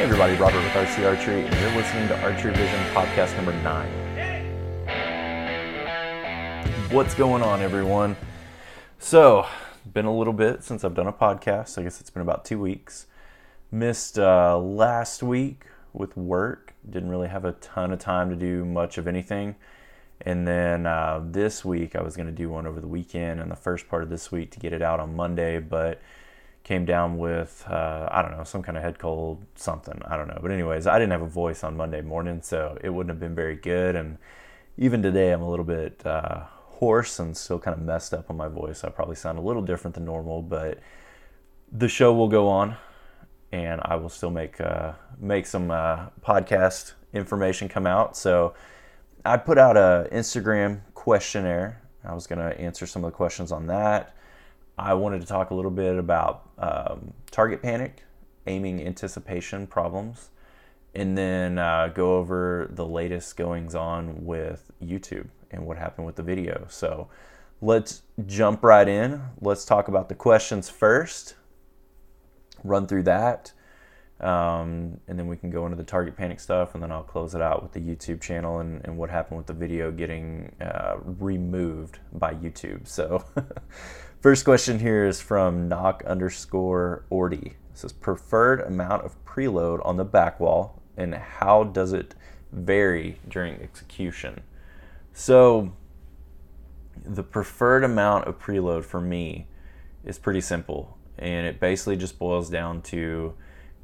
Hey 0.00 0.06
everybody, 0.06 0.34
Robert 0.36 0.62
with 0.62 0.72
RC 0.72 1.06
Archery, 1.06 1.44
and 1.44 1.54
you're 1.60 1.74
listening 1.74 2.08
to 2.08 2.18
Archery 2.22 2.54
Vision 2.54 2.80
podcast 2.94 3.36
number 3.36 3.52
nine. 3.62 3.90
What's 6.90 7.14
going 7.14 7.42
on, 7.42 7.60
everyone? 7.60 8.16
So, 8.98 9.46
been 9.92 10.06
a 10.06 10.16
little 10.16 10.32
bit 10.32 10.64
since 10.64 10.84
I've 10.84 10.94
done 10.94 11.06
a 11.06 11.12
podcast. 11.12 11.76
I 11.76 11.82
guess 11.82 12.00
it's 12.00 12.08
been 12.08 12.22
about 12.22 12.46
two 12.46 12.58
weeks. 12.58 13.08
Missed 13.70 14.18
uh, 14.18 14.58
last 14.58 15.22
week 15.22 15.66
with 15.92 16.16
work. 16.16 16.72
Didn't 16.88 17.10
really 17.10 17.28
have 17.28 17.44
a 17.44 17.52
ton 17.52 17.92
of 17.92 17.98
time 17.98 18.30
to 18.30 18.36
do 18.36 18.64
much 18.64 18.96
of 18.96 19.06
anything. 19.06 19.54
And 20.22 20.48
then 20.48 20.86
uh, 20.86 21.20
this 21.22 21.62
week, 21.62 21.94
I 21.94 22.00
was 22.02 22.16
going 22.16 22.24
to 22.24 22.32
do 22.32 22.48
one 22.48 22.66
over 22.66 22.80
the 22.80 22.88
weekend 22.88 23.38
and 23.38 23.50
the 23.50 23.54
first 23.54 23.86
part 23.86 24.02
of 24.02 24.08
this 24.08 24.32
week 24.32 24.50
to 24.52 24.60
get 24.60 24.72
it 24.72 24.80
out 24.80 24.98
on 24.98 25.14
Monday, 25.14 25.58
but 25.58 26.00
came 26.70 26.84
down 26.84 27.18
with 27.18 27.64
uh, 27.68 28.08
I 28.12 28.22
don't 28.22 28.30
know 28.30 28.44
some 28.44 28.62
kind 28.62 28.78
of 28.78 28.84
head 28.84 28.96
cold 28.96 29.44
something. 29.56 30.00
I 30.06 30.16
don't 30.16 30.28
know. 30.28 30.38
But 30.40 30.52
anyways 30.52 30.86
I 30.86 31.00
didn't 31.00 31.10
have 31.10 31.22
a 31.22 31.28
voice 31.28 31.64
on 31.64 31.76
Monday 31.76 32.00
morning 32.00 32.42
so 32.42 32.78
it 32.80 32.90
wouldn't 32.90 33.10
have 33.10 33.18
been 33.18 33.34
very 33.34 33.56
good. 33.56 33.96
And 33.96 34.18
even 34.78 35.02
today 35.02 35.32
I'm 35.32 35.42
a 35.42 35.50
little 35.50 35.64
bit 35.64 36.00
uh, 36.06 36.44
hoarse 36.78 37.18
and 37.18 37.36
still 37.36 37.58
kind 37.58 37.76
of 37.76 37.82
messed 37.82 38.14
up 38.14 38.30
on 38.30 38.36
my 38.36 38.46
voice. 38.46 38.84
I 38.84 38.88
probably 38.90 39.16
sound 39.16 39.36
a 39.36 39.42
little 39.42 39.62
different 39.62 39.96
than 39.96 40.04
normal 40.04 40.42
but 40.42 40.78
the 41.72 41.88
show 41.88 42.14
will 42.14 42.28
go 42.28 42.46
on 42.46 42.76
and 43.50 43.80
I 43.84 43.96
will 43.96 44.08
still 44.08 44.30
make 44.30 44.60
uh, 44.60 44.92
make 45.18 45.46
some 45.46 45.72
uh, 45.72 46.10
podcast 46.24 46.92
information 47.12 47.68
come 47.68 47.88
out. 47.88 48.16
So 48.16 48.54
I 49.24 49.38
put 49.38 49.58
out 49.58 49.76
a 49.76 50.08
Instagram 50.12 50.82
questionnaire. 50.94 51.82
I 52.04 52.14
was 52.14 52.28
going 52.28 52.38
to 52.38 52.56
answer 52.60 52.86
some 52.86 53.02
of 53.02 53.10
the 53.10 53.16
questions 53.16 53.50
on 53.50 53.66
that 53.66 54.14
I 54.78 54.94
wanted 54.94 55.20
to 55.20 55.26
talk 55.26 55.50
a 55.50 55.54
little 55.54 55.70
bit 55.70 55.96
about 55.96 56.48
um, 56.58 57.12
target 57.30 57.62
panic, 57.62 58.04
aiming 58.46 58.84
anticipation 58.86 59.66
problems, 59.66 60.30
and 60.94 61.16
then 61.16 61.58
uh, 61.58 61.88
go 61.94 62.16
over 62.16 62.70
the 62.72 62.86
latest 62.86 63.36
goings 63.36 63.74
on 63.74 64.24
with 64.24 64.70
YouTube 64.82 65.28
and 65.50 65.66
what 65.66 65.76
happened 65.76 66.06
with 66.06 66.16
the 66.16 66.22
video. 66.22 66.66
So 66.68 67.08
let's 67.60 68.02
jump 68.26 68.62
right 68.64 68.88
in. 68.88 69.22
Let's 69.40 69.64
talk 69.64 69.88
about 69.88 70.08
the 70.08 70.14
questions 70.14 70.68
first, 70.68 71.34
run 72.64 72.86
through 72.86 73.04
that. 73.04 73.52
Um, 74.20 75.00
and 75.08 75.18
then 75.18 75.28
we 75.28 75.36
can 75.36 75.50
go 75.50 75.64
into 75.64 75.76
the 75.76 75.84
target 75.84 76.14
panic 76.14 76.40
stuff, 76.40 76.74
and 76.74 76.82
then 76.82 76.92
I'll 76.92 77.02
close 77.02 77.34
it 77.34 77.40
out 77.40 77.62
with 77.62 77.72
the 77.72 77.80
YouTube 77.80 78.20
channel 78.20 78.60
and, 78.60 78.84
and 78.84 78.98
what 78.98 79.08
happened 79.08 79.38
with 79.38 79.46
the 79.46 79.54
video 79.54 79.90
getting 79.90 80.54
uh, 80.60 80.96
removed 81.02 82.00
by 82.12 82.34
YouTube. 82.34 82.86
So, 82.86 83.24
First 84.20 84.44
question 84.44 84.80
here 84.80 85.06
is 85.06 85.22
from 85.22 85.66
knock 85.66 86.04
underscore 86.06 87.06
ordy. 87.10 87.52
It 87.52 87.56
says 87.72 87.94
preferred 87.94 88.60
amount 88.60 89.06
of 89.06 89.16
preload 89.24 89.80
on 89.82 89.96
the 89.96 90.04
back 90.04 90.38
wall 90.38 90.82
and 90.94 91.14
how 91.14 91.64
does 91.64 91.94
it 91.94 92.14
vary 92.52 93.18
during 93.26 93.54
execution? 93.62 94.42
So 95.14 95.72
the 97.02 97.22
preferred 97.22 97.82
amount 97.82 98.26
of 98.26 98.38
preload 98.38 98.84
for 98.84 99.00
me 99.00 99.46
is 100.04 100.18
pretty 100.18 100.42
simple 100.42 100.98
and 101.18 101.46
it 101.46 101.58
basically 101.58 101.96
just 101.96 102.18
boils 102.18 102.50
down 102.50 102.82
to 102.82 103.32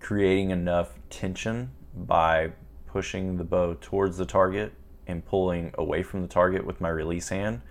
creating 0.01 0.51
enough 0.51 0.99
tension 1.09 1.71
by 1.95 2.53
pushing 2.87 3.39
the 3.39 3.45
bow 3.45 3.75
towards 3.81 4.19
the 4.19 4.27
target 4.27 4.75
and 5.07 5.25
pulling 5.25 5.73
away 5.79 6.03
from 6.03 6.21
the 6.21 6.29
target 6.29 6.67
with 6.67 6.79
my 6.79 6.91
release 6.91 7.31
hand 7.31 7.63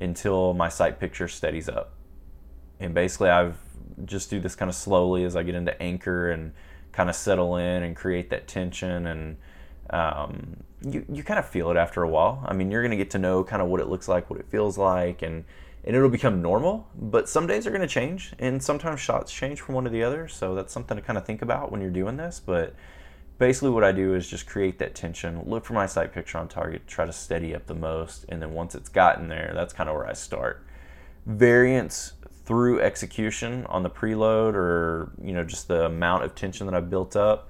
until 0.00 0.54
my 0.54 0.68
sight 0.68 0.98
picture 0.98 1.28
steadies 1.28 1.68
up. 1.68 1.92
And 2.80 2.94
basically, 2.94 3.30
I've 3.30 3.58
just 4.04 4.30
do 4.30 4.40
this 4.40 4.56
kind 4.56 4.68
of 4.68 4.74
slowly 4.74 5.24
as 5.24 5.36
I 5.36 5.42
get 5.42 5.54
into 5.54 5.80
anchor 5.80 6.30
and 6.30 6.52
kind 6.92 7.08
of 7.08 7.16
settle 7.16 7.56
in 7.56 7.82
and 7.82 7.94
create 7.96 8.30
that 8.30 8.46
tension 8.46 9.06
and 9.06 9.36
um, 9.90 10.56
you, 10.82 11.04
you 11.10 11.22
kind 11.22 11.38
of 11.38 11.48
feel 11.48 11.70
it 11.70 11.76
after 11.76 12.02
a 12.02 12.08
while. 12.08 12.42
I 12.46 12.54
mean, 12.54 12.70
you're 12.70 12.82
going 12.82 12.90
to 12.90 12.96
get 12.96 13.10
to 13.10 13.18
know 13.18 13.44
kind 13.44 13.62
of 13.62 13.68
what 13.68 13.80
it 13.80 13.88
looks 13.88 14.08
like, 14.08 14.30
what 14.30 14.38
it 14.38 14.46
feels 14.50 14.78
like, 14.78 15.22
and, 15.22 15.44
and 15.84 15.96
it'll 15.96 16.08
become 16.08 16.42
normal. 16.42 16.86
But 16.94 17.28
some 17.28 17.46
days 17.46 17.66
are 17.66 17.70
going 17.70 17.82
to 17.82 17.88
change, 17.88 18.32
and 18.38 18.62
sometimes 18.62 19.00
shots 19.00 19.32
change 19.32 19.60
from 19.60 19.74
one 19.74 19.84
to 19.84 19.90
the 19.90 20.02
other. 20.02 20.28
So 20.28 20.54
that's 20.54 20.72
something 20.72 20.96
to 20.96 21.02
kind 21.02 21.18
of 21.18 21.24
think 21.24 21.42
about 21.42 21.70
when 21.70 21.80
you're 21.80 21.90
doing 21.90 22.16
this. 22.16 22.40
But 22.44 22.74
basically 23.38 23.70
what 23.70 23.84
I 23.84 23.92
do 23.92 24.14
is 24.14 24.28
just 24.28 24.46
create 24.46 24.78
that 24.78 24.94
tension, 24.94 25.42
look 25.46 25.64
for 25.64 25.72
my 25.72 25.86
sight 25.86 26.12
picture 26.12 26.38
on 26.38 26.48
target, 26.48 26.86
try 26.86 27.04
to 27.04 27.12
steady 27.12 27.54
up 27.54 27.66
the 27.66 27.74
most, 27.74 28.24
and 28.28 28.40
then 28.40 28.52
once 28.52 28.74
it's 28.74 28.88
gotten 28.88 29.28
there, 29.28 29.52
that's 29.54 29.72
kind 29.72 29.88
of 29.88 29.96
where 29.96 30.06
I 30.06 30.12
start. 30.12 30.64
Variance 31.26 32.12
through 32.44 32.80
execution 32.80 33.64
on 33.66 33.82
the 33.82 33.90
preload 33.90 34.54
or 34.54 35.10
you 35.22 35.32
know 35.32 35.42
just 35.42 35.66
the 35.66 35.86
amount 35.86 36.24
of 36.24 36.34
tension 36.34 36.66
that 36.66 36.74
I've 36.74 36.90
built 36.90 37.16
up, 37.16 37.48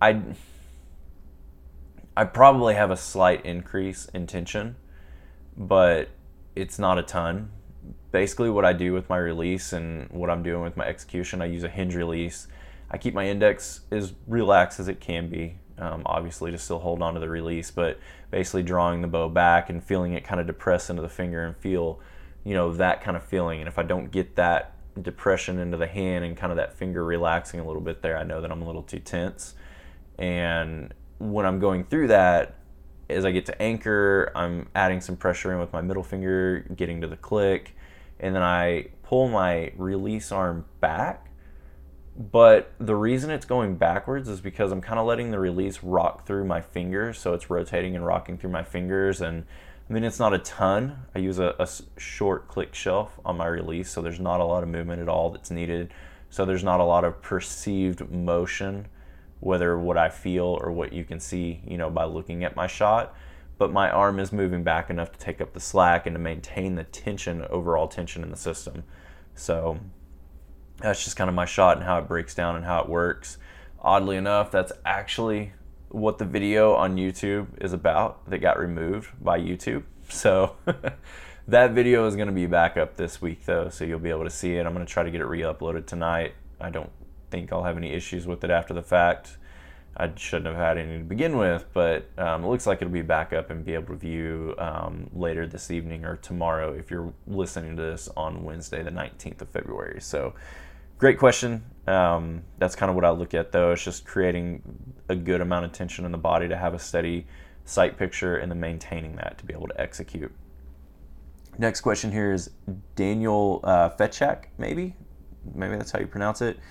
I 0.00 0.22
I 2.16 2.24
probably 2.24 2.74
have 2.74 2.90
a 2.90 2.96
slight 2.96 3.44
increase 3.44 4.06
in 4.14 4.26
tension, 4.26 4.76
but 5.56 6.08
it's 6.54 6.78
not 6.78 6.98
a 6.98 7.02
ton. 7.02 7.50
Basically, 8.10 8.48
what 8.48 8.64
I 8.64 8.72
do 8.72 8.94
with 8.94 9.08
my 9.10 9.18
release 9.18 9.74
and 9.74 10.08
what 10.10 10.30
I'm 10.30 10.42
doing 10.42 10.62
with 10.62 10.76
my 10.76 10.86
execution, 10.86 11.42
I 11.42 11.46
use 11.46 11.64
a 11.64 11.68
hinge 11.68 11.94
release 11.94 12.46
I 12.96 12.98
keep 12.98 13.12
my 13.12 13.26
index 13.26 13.82
as 13.90 14.14
relaxed 14.26 14.80
as 14.80 14.88
it 14.88 15.00
can 15.00 15.28
be, 15.28 15.58
um, 15.76 16.00
obviously 16.06 16.50
to 16.50 16.56
still 16.56 16.78
hold 16.78 17.02
on 17.02 17.12
to 17.12 17.20
the 17.20 17.28
release, 17.28 17.70
but 17.70 18.00
basically 18.30 18.62
drawing 18.62 19.02
the 19.02 19.06
bow 19.06 19.28
back 19.28 19.68
and 19.68 19.84
feeling 19.84 20.14
it 20.14 20.24
kind 20.24 20.40
of 20.40 20.46
depress 20.46 20.88
into 20.88 21.02
the 21.02 21.08
finger 21.10 21.44
and 21.44 21.54
feel, 21.58 22.00
you 22.42 22.54
know, 22.54 22.72
that 22.72 23.02
kind 23.02 23.14
of 23.14 23.22
feeling. 23.22 23.60
And 23.60 23.68
if 23.68 23.78
I 23.78 23.82
don't 23.82 24.10
get 24.10 24.36
that 24.36 24.72
depression 25.02 25.58
into 25.58 25.76
the 25.76 25.86
hand 25.86 26.24
and 26.24 26.38
kind 26.38 26.50
of 26.50 26.56
that 26.56 26.72
finger 26.72 27.04
relaxing 27.04 27.60
a 27.60 27.66
little 27.66 27.82
bit 27.82 28.00
there, 28.00 28.16
I 28.16 28.22
know 28.22 28.40
that 28.40 28.50
I'm 28.50 28.62
a 28.62 28.66
little 28.66 28.82
too 28.82 29.00
tense. 29.00 29.54
And 30.18 30.94
when 31.18 31.44
I'm 31.44 31.60
going 31.60 31.84
through 31.84 32.08
that, 32.08 32.54
as 33.10 33.26
I 33.26 33.30
get 33.30 33.44
to 33.44 33.62
anchor, 33.62 34.32
I'm 34.34 34.70
adding 34.74 35.02
some 35.02 35.18
pressure 35.18 35.52
in 35.52 35.58
with 35.58 35.70
my 35.70 35.82
middle 35.82 36.02
finger, 36.02 36.60
getting 36.74 37.02
to 37.02 37.08
the 37.08 37.18
click, 37.18 37.76
and 38.18 38.34
then 38.34 38.42
I 38.42 38.86
pull 39.02 39.28
my 39.28 39.72
release 39.76 40.32
arm 40.32 40.64
back 40.80 41.25
but 42.18 42.72
the 42.78 42.94
reason 42.94 43.30
it's 43.30 43.44
going 43.44 43.76
backwards 43.76 44.28
is 44.28 44.40
because 44.40 44.72
I'm 44.72 44.80
kind 44.80 44.98
of 44.98 45.06
letting 45.06 45.30
the 45.30 45.38
release 45.38 45.82
rock 45.82 46.26
through 46.26 46.44
my 46.44 46.62
fingers. 46.62 47.18
So 47.18 47.34
it's 47.34 47.50
rotating 47.50 47.94
and 47.94 48.06
rocking 48.06 48.38
through 48.38 48.50
my 48.50 48.62
fingers. 48.62 49.20
And 49.20 49.44
I 49.88 49.92
mean, 49.92 50.02
it's 50.02 50.18
not 50.18 50.32
a 50.32 50.38
ton. 50.38 50.98
I 51.14 51.18
use 51.18 51.38
a, 51.38 51.54
a 51.58 51.68
short 52.00 52.48
click 52.48 52.74
shelf 52.74 53.20
on 53.24 53.36
my 53.36 53.46
release. 53.46 53.90
So 53.90 54.00
there's 54.00 54.18
not 54.18 54.40
a 54.40 54.44
lot 54.44 54.62
of 54.62 54.70
movement 54.70 55.02
at 55.02 55.10
all 55.10 55.28
that's 55.28 55.50
needed. 55.50 55.92
So 56.30 56.46
there's 56.46 56.64
not 56.64 56.80
a 56.80 56.84
lot 56.84 57.04
of 57.04 57.20
perceived 57.20 58.10
motion, 58.10 58.88
whether 59.40 59.78
what 59.78 59.98
I 59.98 60.08
feel 60.08 60.58
or 60.62 60.72
what 60.72 60.94
you 60.94 61.04
can 61.04 61.20
see, 61.20 61.60
you 61.66 61.76
know, 61.76 61.90
by 61.90 62.04
looking 62.04 62.44
at 62.44 62.56
my 62.56 62.66
shot. 62.66 63.14
But 63.58 63.72
my 63.72 63.90
arm 63.90 64.18
is 64.20 64.32
moving 64.32 64.62
back 64.62 64.88
enough 64.88 65.12
to 65.12 65.18
take 65.18 65.42
up 65.42 65.52
the 65.52 65.60
slack 65.60 66.06
and 66.06 66.14
to 66.14 66.18
maintain 66.18 66.76
the 66.76 66.84
tension, 66.84 67.44
overall 67.50 67.88
tension 67.88 68.22
in 68.22 68.30
the 68.30 68.36
system. 68.36 68.84
So 69.34 69.78
that's 70.78 71.04
just 71.04 71.16
kind 71.16 71.28
of 71.28 71.34
my 71.34 71.46
shot 71.46 71.76
and 71.76 71.84
how 71.84 71.98
it 71.98 72.08
breaks 72.08 72.34
down 72.34 72.56
and 72.56 72.64
how 72.64 72.80
it 72.82 72.88
works. 72.88 73.38
Oddly 73.80 74.16
enough, 74.16 74.50
that's 74.50 74.72
actually 74.84 75.52
what 75.88 76.18
the 76.18 76.24
video 76.24 76.74
on 76.74 76.96
YouTube 76.96 77.46
is 77.60 77.72
about 77.72 78.28
that 78.28 78.38
got 78.38 78.58
removed 78.58 79.10
by 79.22 79.40
YouTube. 79.40 79.84
So 80.08 80.56
that 81.48 81.72
video 81.72 82.06
is 82.06 82.16
going 82.16 82.28
to 82.28 82.34
be 82.34 82.46
back 82.46 82.76
up 82.76 82.96
this 82.96 83.22
week 83.22 83.44
though, 83.46 83.68
so 83.68 83.84
you'll 83.84 83.98
be 83.98 84.10
able 84.10 84.24
to 84.24 84.30
see 84.30 84.56
it. 84.56 84.66
I'm 84.66 84.74
going 84.74 84.84
to 84.84 84.92
try 84.92 85.02
to 85.02 85.10
get 85.10 85.20
it 85.20 85.26
re-uploaded 85.26 85.86
tonight. 85.86 86.34
I 86.60 86.70
don't 86.70 86.90
think 87.30 87.52
I'll 87.52 87.64
have 87.64 87.76
any 87.76 87.92
issues 87.92 88.26
with 88.26 88.44
it 88.44 88.50
after 88.50 88.74
the 88.74 88.82
fact. 88.82 89.38
I 89.98 90.12
shouldn't 90.14 90.46
have 90.46 90.56
had 90.56 90.76
any 90.76 90.98
to 90.98 91.04
begin 91.04 91.38
with, 91.38 91.64
but 91.72 92.10
um, 92.18 92.44
it 92.44 92.48
looks 92.48 92.66
like 92.66 92.82
it'll 92.82 92.92
be 92.92 93.00
back 93.00 93.32
up 93.32 93.48
and 93.48 93.64
be 93.64 93.72
able 93.72 93.94
to 93.94 93.96
view 93.96 94.54
um, 94.58 95.08
later 95.14 95.46
this 95.46 95.70
evening 95.70 96.04
or 96.04 96.16
tomorrow 96.16 96.74
if 96.74 96.90
you're 96.90 97.14
listening 97.26 97.76
to 97.76 97.82
this 97.82 98.08
on 98.14 98.44
Wednesday, 98.44 98.82
the 98.82 98.90
19th 98.90 99.40
of 99.40 99.48
February. 99.48 100.02
So 100.02 100.34
great 100.98 101.18
question. 101.18 101.64
Um, 101.86 102.42
that's 102.58 102.74
kind 102.74 102.90
of 102.90 102.96
what 102.96 103.04
I 103.04 103.10
look 103.10 103.34
at 103.34 103.52
though. 103.52 103.72
It's 103.72 103.84
just 103.84 104.04
creating 104.04 104.62
a 105.08 105.14
good 105.14 105.40
amount 105.40 105.64
of 105.64 105.72
tension 105.72 106.04
in 106.04 106.12
the 106.12 106.18
body 106.18 106.48
to 106.48 106.56
have 106.56 106.74
a 106.74 106.78
steady 106.78 107.26
sight 107.64 107.96
picture 107.96 108.36
and 108.36 108.50
then 108.50 108.60
maintaining 108.60 109.16
that 109.16 109.38
to 109.38 109.44
be 109.44 109.54
able 109.54 109.68
to 109.68 109.80
execute. 109.80 110.32
Next 111.58 111.80
question 111.80 112.12
here 112.12 112.32
is 112.32 112.50
Daniel 112.96 113.60
uh, 113.64 113.90
Fetchak, 113.90 114.46
maybe? 114.58 114.94
Maybe 115.54 115.76
that's 115.76 115.90
how 115.90 116.00
you 116.00 116.06
pronounce 116.06 116.42
it. 116.42 116.56
it. 116.56 116.62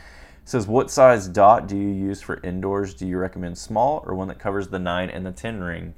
Says, 0.44 0.68
what 0.68 0.92
size 0.92 1.28
dot 1.28 1.68
do 1.68 1.76
you 1.76 1.90
use 1.90 2.22
for 2.22 2.40
indoors? 2.44 2.94
Do 2.94 3.08
you 3.08 3.18
recommend 3.18 3.58
small 3.58 4.04
or 4.06 4.14
one 4.14 4.28
that 4.28 4.38
covers 4.38 4.68
the 4.68 4.78
9 4.78 5.10
and 5.10 5.26
the 5.26 5.32
10 5.32 5.62
ring? 5.62 5.96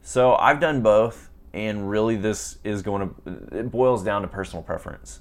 So 0.00 0.36
I've 0.36 0.60
done 0.60 0.80
both, 0.80 1.28
and 1.52 1.90
really 1.90 2.14
this 2.14 2.58
is 2.62 2.82
going 2.82 3.12
to, 3.26 3.58
it 3.58 3.70
boils 3.70 4.04
down 4.04 4.22
to 4.22 4.28
personal 4.28 4.62
preference 4.62 5.20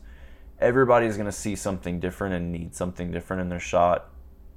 everybody's 0.59 1.15
going 1.15 1.25
to 1.25 1.31
see 1.31 1.55
something 1.55 1.99
different 1.99 2.35
and 2.35 2.51
need 2.51 2.75
something 2.75 3.11
different 3.11 3.41
in 3.41 3.49
their 3.49 3.59
shot. 3.59 4.09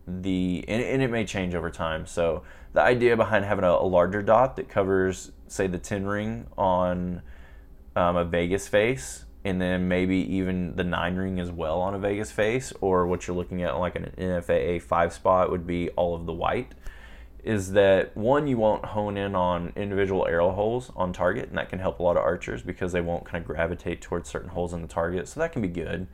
The 0.06 0.64
and, 0.66 0.82
and, 0.82 1.00
it 1.00 1.10
may 1.10 1.24
change 1.24 1.54
over 1.54 1.70
time. 1.70 2.06
So 2.06 2.42
the 2.72 2.80
idea 2.80 3.16
behind 3.16 3.44
having 3.44 3.64
a, 3.64 3.70
a 3.70 3.86
larger 3.86 4.20
dot 4.20 4.56
that 4.56 4.68
covers, 4.68 5.30
say, 5.46 5.68
the 5.68 5.78
10 5.78 6.06
ring 6.06 6.48
on 6.58 7.22
um, 7.94 8.16
a 8.16 8.24
Vegas 8.24 8.66
face 8.66 9.24
and 9.44 9.60
then 9.60 9.88
maybe 9.88 10.16
even 10.34 10.76
the 10.76 10.84
nine 10.84 11.16
ring 11.16 11.40
as 11.40 11.50
well 11.50 11.80
on 11.80 11.94
a 11.94 11.98
Vegas 11.98 12.30
face, 12.30 12.72
or 12.80 13.06
what 13.06 13.26
you're 13.26 13.36
looking 13.36 13.62
at 13.62 13.76
like 13.78 13.96
an 13.96 14.12
NFAA 14.16 14.80
five 14.80 15.12
spot 15.12 15.50
would 15.50 15.66
be 15.66 15.88
all 15.90 16.14
of 16.14 16.26
the 16.26 16.32
white. 16.32 16.72
Is 17.44 17.72
that 17.72 18.16
one, 18.16 18.46
you 18.46 18.56
won't 18.56 18.84
hone 18.84 19.16
in 19.16 19.34
on 19.34 19.72
individual 19.74 20.26
arrow 20.26 20.52
holes 20.52 20.92
on 20.94 21.12
target, 21.12 21.48
and 21.48 21.58
that 21.58 21.68
can 21.68 21.80
help 21.80 21.98
a 21.98 22.02
lot 22.02 22.16
of 22.16 22.22
archers 22.22 22.62
because 22.62 22.92
they 22.92 23.00
won't 23.00 23.24
kind 23.24 23.42
of 23.42 23.48
gravitate 23.48 24.00
towards 24.00 24.28
certain 24.28 24.50
holes 24.50 24.72
in 24.72 24.80
the 24.80 24.86
target, 24.86 25.26
so 25.26 25.40
that 25.40 25.52
can 25.52 25.60
be 25.60 25.68
good. 25.68 26.06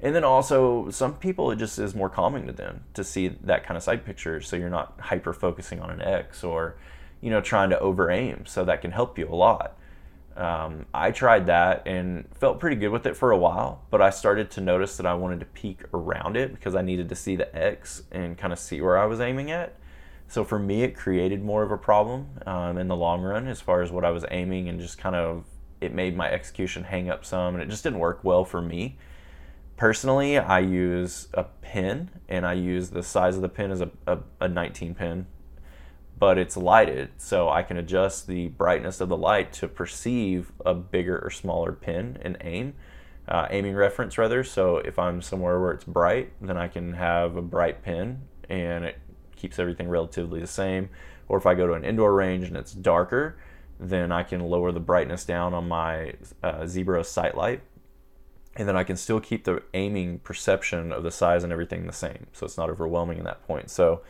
And 0.00 0.14
then 0.14 0.22
also, 0.22 0.88
some 0.90 1.16
people 1.16 1.50
it 1.50 1.56
just 1.56 1.80
is 1.80 1.96
more 1.96 2.08
calming 2.08 2.46
to 2.46 2.52
them 2.52 2.84
to 2.94 3.02
see 3.02 3.26
that 3.26 3.64
kind 3.64 3.76
of 3.76 3.82
sight 3.82 4.04
picture, 4.04 4.40
so 4.40 4.54
you're 4.54 4.70
not 4.70 4.94
hyper 5.00 5.32
focusing 5.32 5.80
on 5.80 5.90
an 5.90 6.00
X 6.00 6.44
or, 6.44 6.76
you 7.20 7.30
know, 7.30 7.40
trying 7.40 7.70
to 7.70 7.80
over 7.80 8.08
aim, 8.08 8.46
so 8.46 8.64
that 8.64 8.80
can 8.80 8.92
help 8.92 9.18
you 9.18 9.28
a 9.28 9.34
lot. 9.34 9.76
Um, 10.36 10.86
I 10.94 11.10
tried 11.10 11.46
that 11.46 11.82
and 11.84 12.26
felt 12.36 12.60
pretty 12.60 12.76
good 12.76 12.90
with 12.90 13.04
it 13.06 13.16
for 13.16 13.32
a 13.32 13.36
while, 13.36 13.82
but 13.90 14.00
I 14.00 14.10
started 14.10 14.52
to 14.52 14.60
notice 14.60 14.96
that 14.98 15.06
I 15.06 15.14
wanted 15.14 15.40
to 15.40 15.46
peek 15.46 15.80
around 15.92 16.36
it 16.36 16.54
because 16.54 16.76
I 16.76 16.82
needed 16.82 17.08
to 17.08 17.16
see 17.16 17.34
the 17.34 17.52
X 17.56 18.04
and 18.12 18.38
kind 18.38 18.52
of 18.52 18.60
see 18.60 18.80
where 18.80 18.96
I 18.96 19.06
was 19.06 19.18
aiming 19.18 19.50
at. 19.50 19.74
So 20.28 20.44
for 20.44 20.58
me, 20.58 20.82
it 20.82 20.94
created 20.94 21.42
more 21.42 21.62
of 21.62 21.72
a 21.72 21.78
problem 21.78 22.28
um, 22.46 22.78
in 22.78 22.88
the 22.88 22.96
long 22.96 23.22
run 23.22 23.48
as 23.48 23.60
far 23.60 23.82
as 23.82 23.90
what 23.90 24.04
I 24.04 24.10
was 24.10 24.24
aiming 24.30 24.68
and 24.68 24.78
just 24.78 24.98
kind 24.98 25.16
of 25.16 25.44
it 25.80 25.94
made 25.94 26.16
my 26.16 26.30
execution 26.30 26.84
hang 26.84 27.08
up 27.08 27.24
some 27.24 27.54
and 27.54 27.62
it 27.62 27.68
just 27.68 27.82
didn't 27.82 27.98
work 27.98 28.22
well 28.22 28.44
for 28.44 28.60
me. 28.60 28.98
Personally, 29.76 30.38
I 30.38 30.58
use 30.58 31.28
a 31.34 31.44
pin 31.44 32.10
and 32.28 32.44
I 32.44 32.54
use 32.54 32.90
the 32.90 33.02
size 33.02 33.36
of 33.36 33.42
the 33.42 33.48
pin 33.48 33.70
as 33.70 33.80
a, 33.80 33.90
a, 34.06 34.18
a 34.40 34.48
19 34.48 34.94
pin 34.94 35.26
but 36.18 36.36
it's 36.36 36.56
lighted, 36.56 37.10
so 37.16 37.48
I 37.48 37.62
can 37.62 37.76
adjust 37.76 38.26
the 38.26 38.48
brightness 38.48 39.00
of 39.00 39.08
the 39.08 39.16
light 39.16 39.52
to 39.54 39.68
perceive 39.68 40.52
a 40.66 40.74
bigger 40.74 41.18
or 41.18 41.30
smaller 41.30 41.72
pin 41.72 42.18
and 42.22 42.36
aim, 42.40 42.74
uh, 43.28 43.46
aiming 43.50 43.76
reference 43.76 44.18
rather. 44.18 44.42
So 44.42 44.78
if 44.78 44.98
I'm 44.98 45.22
somewhere 45.22 45.60
where 45.60 45.72
it's 45.72 45.84
bright, 45.84 46.32
then 46.40 46.56
I 46.56 46.68
can 46.68 46.94
have 46.94 47.36
a 47.36 47.42
bright 47.42 47.82
pin 47.82 48.22
and 48.48 48.84
it 48.86 48.96
keeps 49.38 49.58
everything 49.58 49.88
relatively 49.88 50.40
the 50.40 50.46
same. 50.46 50.90
Or 51.28 51.38
if 51.38 51.46
I 51.46 51.54
go 51.54 51.66
to 51.66 51.74
an 51.74 51.84
indoor 51.84 52.14
range 52.14 52.46
and 52.46 52.56
it's 52.56 52.72
darker, 52.72 53.36
then 53.78 54.10
I 54.12 54.22
can 54.22 54.40
lower 54.40 54.72
the 54.72 54.80
brightness 54.80 55.24
down 55.24 55.54
on 55.54 55.68
my 55.68 56.14
uh, 56.42 56.66
Zebra 56.66 57.04
sight 57.04 57.36
light. 57.36 57.60
And 58.56 58.66
then 58.68 58.76
I 58.76 58.82
can 58.82 58.96
still 58.96 59.20
keep 59.20 59.44
the 59.44 59.62
aiming 59.74 60.18
perception 60.20 60.92
of 60.92 61.04
the 61.04 61.10
size 61.10 61.44
and 61.44 61.52
everything 61.52 61.86
the 61.86 61.92
same. 61.92 62.26
So 62.32 62.44
it's 62.44 62.56
not 62.56 62.70
overwhelming 62.70 63.18
in 63.18 63.24
that 63.24 63.46
point. 63.46 63.70
So 63.70 64.02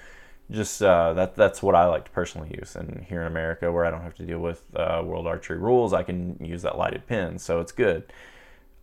just 0.50 0.82
uh, 0.82 1.12
that 1.14 1.34
that's 1.34 1.62
what 1.62 1.74
I 1.74 1.84
like 1.86 2.06
to 2.06 2.10
personally 2.10 2.54
use. 2.58 2.74
And 2.74 3.04
here 3.08 3.20
in 3.20 3.26
America, 3.26 3.70
where 3.70 3.84
I 3.84 3.90
don't 3.90 4.02
have 4.02 4.14
to 4.16 4.24
deal 4.24 4.38
with 4.38 4.62
uh, 4.74 5.02
World 5.04 5.26
Archery 5.26 5.58
rules, 5.58 5.92
I 5.92 6.02
can 6.02 6.38
use 6.40 6.62
that 6.62 6.78
lighted 6.78 7.06
pin, 7.06 7.38
so 7.38 7.60
it's 7.60 7.72
good. 7.72 8.10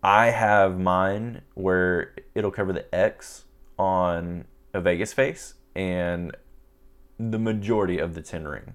I 0.03 0.27
have 0.27 0.79
mine 0.79 1.41
where 1.55 2.13
it'll 2.35 2.51
cover 2.51 2.71
the 2.71 2.93
X 2.93 3.45
on 3.79 4.45
a 4.73 4.81
Vegas 4.81 5.13
face 5.13 5.55
and 5.75 6.35
the 7.19 7.39
majority 7.39 7.99
of 7.99 8.13
the 8.13 8.21
tin 8.21 8.47
ring. 8.47 8.73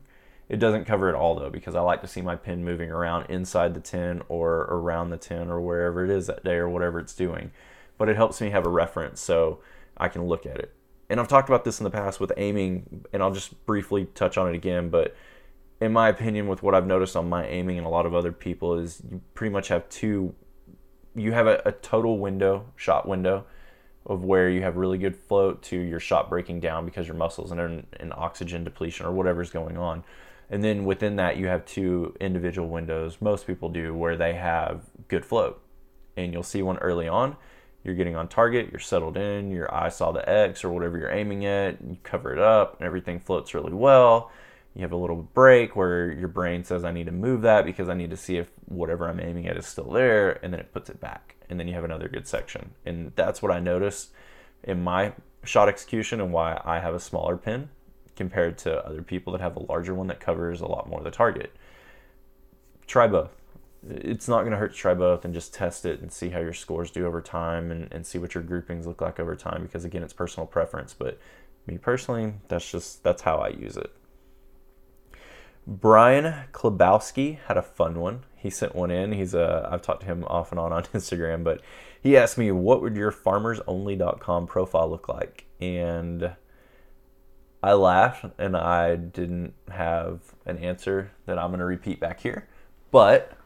It 0.48 0.58
doesn't 0.58 0.84
cover 0.84 1.08
it 1.08 1.14
all 1.14 1.36
though 1.36 1.50
because 1.50 1.74
I 1.74 1.80
like 1.80 2.00
to 2.02 2.08
see 2.08 2.22
my 2.22 2.36
pin 2.36 2.64
moving 2.64 2.90
around 2.90 3.30
inside 3.30 3.74
the 3.74 3.80
tin 3.80 4.22
or 4.28 4.62
around 4.62 5.10
the 5.10 5.16
tin 5.16 5.48
or 5.48 5.60
wherever 5.60 6.04
it 6.04 6.10
is 6.10 6.26
that 6.26 6.44
day 6.44 6.56
or 6.56 6.68
whatever 6.68 6.98
it's 6.98 7.14
doing. 7.14 7.52
But 7.98 8.08
it 8.08 8.16
helps 8.16 8.40
me 8.40 8.50
have 8.50 8.66
a 8.66 8.70
reference 8.70 9.20
so 9.20 9.60
I 9.96 10.08
can 10.08 10.26
look 10.26 10.46
at 10.46 10.58
it 10.58 10.74
and 11.10 11.18
I've 11.18 11.28
talked 11.28 11.48
about 11.48 11.64
this 11.64 11.80
in 11.80 11.84
the 11.84 11.90
past 11.90 12.20
with 12.20 12.32
aiming, 12.36 13.04
and 13.12 13.20
I'll 13.20 13.32
just 13.32 13.66
briefly 13.66 14.04
touch 14.14 14.38
on 14.38 14.48
it 14.48 14.54
again. 14.54 14.90
But 14.90 15.16
in 15.80 15.92
my 15.92 16.08
opinion, 16.08 16.46
with 16.46 16.62
what 16.62 16.72
I've 16.72 16.86
noticed 16.86 17.16
on 17.16 17.28
my 17.28 17.44
aiming 17.46 17.78
and 17.78 17.86
a 17.86 17.90
lot 17.90 18.06
of 18.06 18.14
other 18.14 18.30
people, 18.30 18.78
is 18.78 19.02
you 19.10 19.20
pretty 19.34 19.52
much 19.52 19.68
have 19.68 19.88
two. 19.88 20.34
You 21.16 21.32
have 21.32 21.48
a, 21.48 21.60
a 21.66 21.72
total 21.72 22.20
window, 22.20 22.66
shot 22.76 23.08
window, 23.08 23.44
of 24.06 24.24
where 24.24 24.48
you 24.48 24.62
have 24.62 24.76
really 24.76 24.98
good 24.98 25.16
float 25.16 25.62
to 25.62 25.76
your 25.76 26.00
shot 26.00 26.28
breaking 26.28 26.60
down 26.60 26.84
because 26.84 27.06
your 27.06 27.16
muscles 27.16 27.52
and 27.52 27.86
in 28.00 28.12
oxygen 28.14 28.64
depletion 28.64 29.06
or 29.06 29.12
whatever's 29.12 29.50
going 29.50 29.76
on. 29.76 30.02
And 30.48 30.64
then 30.64 30.84
within 30.84 31.16
that, 31.16 31.36
you 31.36 31.46
have 31.46 31.64
two 31.64 32.16
individual 32.20 32.68
windows. 32.68 33.18
Most 33.20 33.46
people 33.46 33.68
do 33.68 33.94
where 33.94 34.16
they 34.16 34.34
have 34.34 34.82
good 35.06 35.24
float, 35.24 35.62
and 36.16 36.32
you'll 36.32 36.42
see 36.42 36.62
one 36.62 36.78
early 36.78 37.06
on 37.06 37.36
you're 37.82 37.94
getting 37.94 38.16
on 38.16 38.28
target, 38.28 38.68
you're 38.70 38.78
settled 38.78 39.16
in, 39.16 39.50
your 39.50 39.72
eye 39.74 39.88
saw 39.88 40.12
the 40.12 40.28
X 40.28 40.64
or 40.64 40.70
whatever 40.70 40.98
you're 40.98 41.10
aiming 41.10 41.46
at, 41.46 41.80
you 41.80 41.96
cover 42.02 42.32
it 42.32 42.38
up, 42.38 42.78
and 42.78 42.86
everything 42.86 43.20
floats 43.20 43.54
really 43.54 43.72
well. 43.72 44.30
You 44.74 44.82
have 44.82 44.92
a 44.92 44.96
little 44.96 45.16
break 45.34 45.74
where 45.74 46.12
your 46.12 46.28
brain 46.28 46.64
says, 46.64 46.84
I 46.84 46.92
need 46.92 47.06
to 47.06 47.12
move 47.12 47.42
that 47.42 47.64
because 47.64 47.88
I 47.88 47.94
need 47.94 48.10
to 48.10 48.16
see 48.16 48.36
if 48.36 48.50
whatever 48.66 49.08
I'm 49.08 49.20
aiming 49.20 49.48
at 49.48 49.56
is 49.56 49.66
still 49.66 49.90
there, 49.90 50.42
and 50.44 50.52
then 50.52 50.60
it 50.60 50.72
puts 50.72 50.88
it 50.88 51.00
back. 51.00 51.36
And 51.48 51.58
then 51.58 51.66
you 51.66 51.74
have 51.74 51.84
another 51.84 52.08
good 52.08 52.28
section. 52.28 52.70
And 52.86 53.12
that's 53.16 53.42
what 53.42 53.50
I 53.50 53.58
noticed 53.58 54.10
in 54.62 54.82
my 54.82 55.12
shot 55.42 55.68
execution 55.68 56.20
and 56.20 56.32
why 56.32 56.60
I 56.64 56.78
have 56.78 56.94
a 56.94 57.00
smaller 57.00 57.36
pin 57.36 57.70
compared 58.14 58.58
to 58.58 58.86
other 58.86 59.02
people 59.02 59.32
that 59.32 59.40
have 59.40 59.56
a 59.56 59.62
larger 59.62 59.94
one 59.94 60.06
that 60.06 60.20
covers 60.20 60.60
a 60.60 60.66
lot 60.66 60.88
more 60.88 61.00
of 61.00 61.04
the 61.04 61.10
target. 61.10 61.52
Try 62.86 63.08
both 63.08 63.40
it's 63.88 64.28
not 64.28 64.40
going 64.40 64.52
to 64.52 64.58
hurt 64.58 64.72
to 64.72 64.76
try 64.76 64.94
both 64.94 65.24
and 65.24 65.32
just 65.32 65.54
test 65.54 65.86
it 65.86 66.00
and 66.00 66.12
see 66.12 66.28
how 66.28 66.38
your 66.38 66.52
scores 66.52 66.90
do 66.90 67.06
over 67.06 67.20
time 67.20 67.70
and, 67.70 67.90
and 67.92 68.06
see 68.06 68.18
what 68.18 68.34
your 68.34 68.42
groupings 68.42 68.86
look 68.86 69.00
like 69.00 69.18
over 69.18 69.34
time 69.34 69.62
because 69.62 69.84
again 69.84 70.02
it's 70.02 70.12
personal 70.12 70.46
preference 70.46 70.94
but 70.94 71.18
me 71.66 71.78
personally 71.78 72.34
that's 72.48 72.70
just 72.70 73.02
that's 73.02 73.22
how 73.22 73.36
i 73.38 73.48
use 73.48 73.76
it 73.76 73.92
brian 75.70 76.44
klabowski 76.52 77.38
had 77.46 77.56
a 77.56 77.62
fun 77.62 77.98
one 77.98 78.24
he 78.36 78.50
sent 78.50 78.74
one 78.74 78.90
in 78.90 79.12
he's 79.12 79.34
a 79.34 79.68
i've 79.70 79.80
talked 79.80 80.00
to 80.00 80.06
him 80.06 80.24
off 80.24 80.50
and 80.50 80.58
on 80.58 80.72
on 80.72 80.82
instagram 80.94 81.42
but 81.42 81.60
he 82.02 82.16
asked 82.16 82.36
me 82.36 82.50
what 82.50 82.82
would 82.82 82.96
your 82.96 83.12
farmersonly.com 83.12 84.46
profile 84.46 84.90
look 84.90 85.08
like 85.08 85.46
and 85.60 86.32
i 87.62 87.72
laughed 87.72 88.26
and 88.38 88.56
i 88.56 88.96
didn't 88.96 89.54
have 89.70 90.34
an 90.44 90.58
answer 90.58 91.10
that 91.26 91.38
i'm 91.38 91.50
going 91.50 91.60
to 91.60 91.64
repeat 91.64 92.00
back 92.00 92.20
here 92.20 92.48
but 92.90 93.36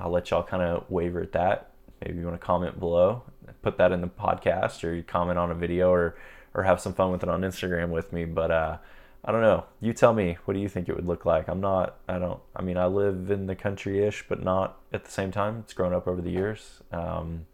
I'll 0.00 0.10
let 0.10 0.30
y'all 0.30 0.42
kind 0.42 0.62
of 0.62 0.90
waver 0.90 1.20
at 1.20 1.32
that. 1.32 1.70
Maybe 2.00 2.18
you 2.18 2.24
want 2.24 2.40
to 2.40 2.44
comment 2.44 2.78
below, 2.78 3.22
put 3.62 3.76
that 3.76 3.92
in 3.92 4.00
the 4.00 4.08
podcast, 4.08 4.82
or 4.82 4.94
you 4.94 5.02
comment 5.02 5.38
on 5.38 5.50
a 5.50 5.54
video, 5.54 5.90
or 5.90 6.16
or 6.54 6.62
have 6.62 6.80
some 6.80 6.94
fun 6.94 7.12
with 7.12 7.22
it 7.22 7.28
on 7.28 7.42
Instagram 7.42 7.90
with 7.90 8.12
me. 8.12 8.24
But 8.24 8.50
uh, 8.50 8.78
I 9.24 9.32
don't 9.32 9.42
know. 9.42 9.64
You 9.80 9.92
tell 9.92 10.14
me. 10.14 10.38
What 10.44 10.54
do 10.54 10.60
you 10.60 10.68
think 10.68 10.88
it 10.88 10.96
would 10.96 11.06
look 11.06 11.26
like? 11.26 11.48
I'm 11.48 11.60
not. 11.60 11.98
I 12.08 12.18
don't. 12.18 12.40
I 12.56 12.62
mean, 12.62 12.76
I 12.76 12.86
live 12.86 13.30
in 13.30 13.46
the 13.46 13.54
country-ish, 13.54 14.26
but 14.28 14.42
not 14.42 14.80
at 14.92 15.04
the 15.04 15.10
same 15.10 15.30
time. 15.30 15.58
It's 15.58 15.74
grown 15.74 15.92
up 15.92 16.08
over 16.08 16.22
the 16.22 16.30
years. 16.30 16.82
Um, 16.90 17.46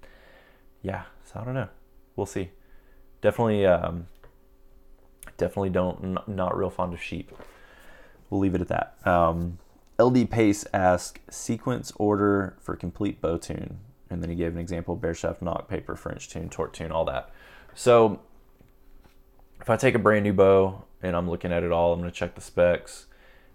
yeah. 0.82 1.04
So 1.24 1.40
I 1.40 1.44
don't 1.44 1.54
know. 1.54 1.68
We'll 2.14 2.26
see. 2.26 2.50
Definitely. 3.20 3.66
Um, 3.66 4.06
definitely 5.36 5.70
don't. 5.70 6.04
N- 6.04 6.34
not 6.34 6.56
real 6.56 6.70
fond 6.70 6.94
of 6.94 7.02
sheep. 7.02 7.32
We'll 8.30 8.40
leave 8.40 8.54
it 8.54 8.60
at 8.60 8.68
that. 8.68 8.96
Um, 9.04 9.58
LD 9.98 10.30
Pace 10.30 10.64
asked 10.72 11.20
sequence 11.30 11.92
order 11.96 12.56
for 12.60 12.76
complete 12.76 13.20
bow 13.20 13.38
tune. 13.38 13.78
And 14.08 14.22
then 14.22 14.30
he 14.30 14.36
gave 14.36 14.52
an 14.52 14.58
example 14.58 14.94
bare 14.94 15.14
shaft, 15.14 15.42
nock, 15.42 15.68
paper, 15.68 15.96
French 15.96 16.28
tune, 16.28 16.48
torque 16.48 16.72
tune, 16.72 16.92
all 16.92 17.04
that. 17.06 17.30
So 17.74 18.20
if 19.60 19.68
I 19.68 19.76
take 19.76 19.94
a 19.94 19.98
brand 19.98 20.24
new 20.24 20.32
bow 20.32 20.84
and 21.02 21.16
I'm 21.16 21.28
looking 21.28 21.52
at 21.52 21.62
it 21.62 21.72
all, 21.72 21.92
I'm 21.92 22.00
going 22.00 22.10
to 22.10 22.16
check 22.16 22.34
the 22.34 22.40
specs, 22.40 23.06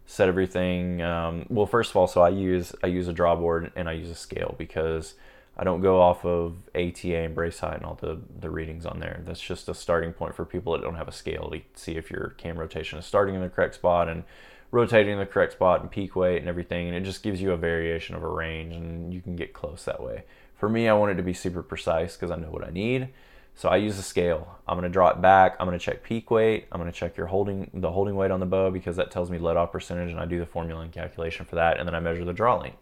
set 0.06 0.28
everything. 0.28 1.02
Um, 1.02 1.46
well, 1.50 1.66
first 1.66 1.92
of 1.92 1.98
all, 1.98 2.08
so 2.08 2.22
I 2.22 2.30
use 2.30 2.74
I 2.84 2.88
use 2.88 3.08
a 3.08 3.14
drawboard 3.14 3.72
and 3.76 3.90
I 3.90 3.94
use 3.94 4.10
a 4.10 4.16
scale 4.16 4.56
because 4.58 5.16
I 5.58 5.64
don't 5.64 5.82
go 5.82 6.02
off 6.02 6.26
of 6.26 6.56
ATA 6.74 7.18
and 7.18 7.36
brace 7.36 7.60
height 7.60 7.78
and 7.78 7.86
all 7.86 7.98
the, 8.00 8.20
the 8.40 8.50
readings 8.50 8.86
on 8.86 9.00
there. 9.00 9.22
That's 9.26 9.42
just 9.42 9.68
a 9.70 9.74
starting 9.74 10.14
point 10.14 10.36
for 10.36 10.46
people 10.46 10.74
that 10.74 10.82
don't 10.82 10.96
have 10.96 11.08
a 11.08 11.14
scale 11.14 11.50
to 11.52 11.62
see 11.76 11.98
if 11.98 12.10
your 12.10 12.36
cam 12.38 12.58
rotation 12.58 12.98
is 12.98 13.06
starting 13.06 13.36
in 13.36 13.42
the 13.42 13.50
correct 13.50 13.76
spot 13.76 14.08
and 14.08 14.24
rotating 14.72 15.14
in 15.14 15.20
the 15.20 15.26
correct 15.26 15.54
spot 15.54 15.82
and 15.82 15.92
peak 15.92 16.16
weight 16.16 16.38
and 16.38 16.48
everything, 16.48 16.88
and 16.88 16.96
it 16.96 17.02
just 17.04 17.24
gives 17.24 17.42
you 17.42 17.52
a 17.52 17.58
variation 17.58 18.16
of 18.16 18.24
a 18.24 18.28
range, 18.28 18.74
and 18.74 19.14
you 19.14 19.22
can 19.22 19.36
get 19.36 19.54
close 19.54 19.84
that 19.86 20.02
way. 20.02 20.24
For 20.56 20.70
me, 20.70 20.88
I 20.88 20.94
want 20.94 21.12
it 21.12 21.16
to 21.16 21.24
be 21.24 21.34
super 21.34 21.62
precise 21.62 22.16
because 22.16 22.32
I 22.32 22.38
know 22.38 22.50
what 22.50 22.66
I 22.66 22.72
need. 22.72 23.10
So 23.56 23.70
I 23.70 23.78
use 23.78 23.98
a 24.00 24.04
scale. 24.04 24.58
I'm 24.68 24.76
going 24.78 24.90
to 24.90 24.94
draw 24.94 25.10
it 25.10 25.22
back. 25.22 25.56
I'm 25.60 25.68
going 25.68 25.78
to 25.78 25.84
check 25.84 26.04
peak 26.04 26.32
weight. 26.32 26.68
I'm 26.72 26.80
going 26.80 26.92
to 26.92 26.98
check 26.98 27.18
your 27.18 27.28
holding 27.28 27.70
the 27.74 27.92
holding 27.92 28.16
weight 28.16 28.32
on 28.32 28.40
the 28.40 28.46
bow 28.46 28.72
because 28.72 28.96
that 28.96 29.12
tells 29.12 29.30
me 29.30 29.38
let 29.38 29.58
off 29.58 29.72
percentage, 29.72 30.10
and 30.10 30.20
I 30.20 30.26
do 30.26 30.40
the 30.40 30.46
formula 30.46 30.82
and 30.82 30.92
calculation 30.92 31.46
for 31.46 31.56
that, 31.56 31.78
and 31.78 31.88
then 31.88 31.94
I 31.94 32.00
measure 32.00 32.26
the 32.26 32.34
draw 32.34 32.58
length. 32.58 32.78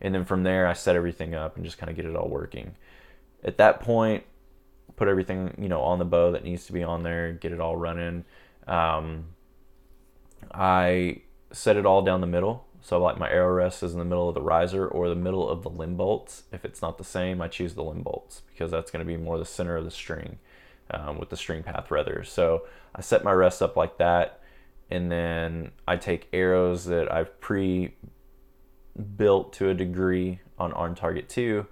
And 0.00 0.14
then 0.14 0.24
from 0.24 0.42
there, 0.42 0.66
I 0.66 0.74
set 0.74 0.96
everything 0.96 1.34
up 1.34 1.56
and 1.56 1.64
just 1.64 1.78
kind 1.78 1.90
of 1.90 1.96
get 1.96 2.04
it 2.04 2.14
all 2.14 2.28
working. 2.28 2.74
At 3.42 3.56
that 3.58 3.80
point, 3.80 4.24
put 4.96 5.08
everything 5.08 5.54
you 5.58 5.68
know 5.68 5.80
on 5.80 5.98
the 5.98 6.04
bow 6.04 6.32
that 6.32 6.44
needs 6.44 6.66
to 6.66 6.72
be 6.72 6.82
on 6.82 7.02
there, 7.02 7.32
get 7.32 7.52
it 7.52 7.60
all 7.60 7.76
running. 7.76 8.24
Um, 8.66 9.26
I 10.52 11.22
set 11.52 11.76
it 11.76 11.86
all 11.86 12.02
down 12.02 12.20
the 12.20 12.26
middle. 12.26 12.66
So 12.84 13.00
like 13.00 13.18
my 13.18 13.30
arrow 13.30 13.50
rest 13.50 13.82
is 13.82 13.94
in 13.94 13.98
the 13.98 14.04
middle 14.04 14.28
of 14.28 14.34
the 14.34 14.42
riser 14.42 14.86
or 14.86 15.08
the 15.08 15.14
middle 15.14 15.48
of 15.48 15.62
the 15.62 15.70
limb 15.70 15.96
bolts. 15.96 16.42
If 16.52 16.66
it's 16.66 16.82
not 16.82 16.98
the 16.98 17.04
same, 17.04 17.40
I 17.40 17.48
choose 17.48 17.72
the 17.72 17.82
limb 17.82 18.02
bolts 18.02 18.42
because 18.52 18.70
that's 18.70 18.90
going 18.90 19.02
to 19.02 19.10
be 19.10 19.16
more 19.16 19.38
the 19.38 19.46
center 19.46 19.74
of 19.78 19.86
the 19.86 19.90
string 19.90 20.38
um, 20.90 21.18
with 21.18 21.30
the 21.30 21.36
string 21.36 21.62
path 21.62 21.90
rather. 21.90 22.22
So 22.24 22.66
I 22.94 23.00
set 23.00 23.24
my 23.24 23.32
rest 23.32 23.62
up 23.62 23.74
like 23.74 23.96
that, 23.96 24.42
and 24.90 25.10
then 25.10 25.70
I 25.88 25.96
take 25.96 26.28
arrows 26.34 26.84
that 26.84 27.10
I've 27.10 27.40
pre 27.40 27.94
built 29.16 29.54
to 29.54 29.70
a 29.70 29.74
degree 29.74 30.40
on 30.58 30.74
on 30.74 30.94
target 30.94 31.30
two, 31.30 31.66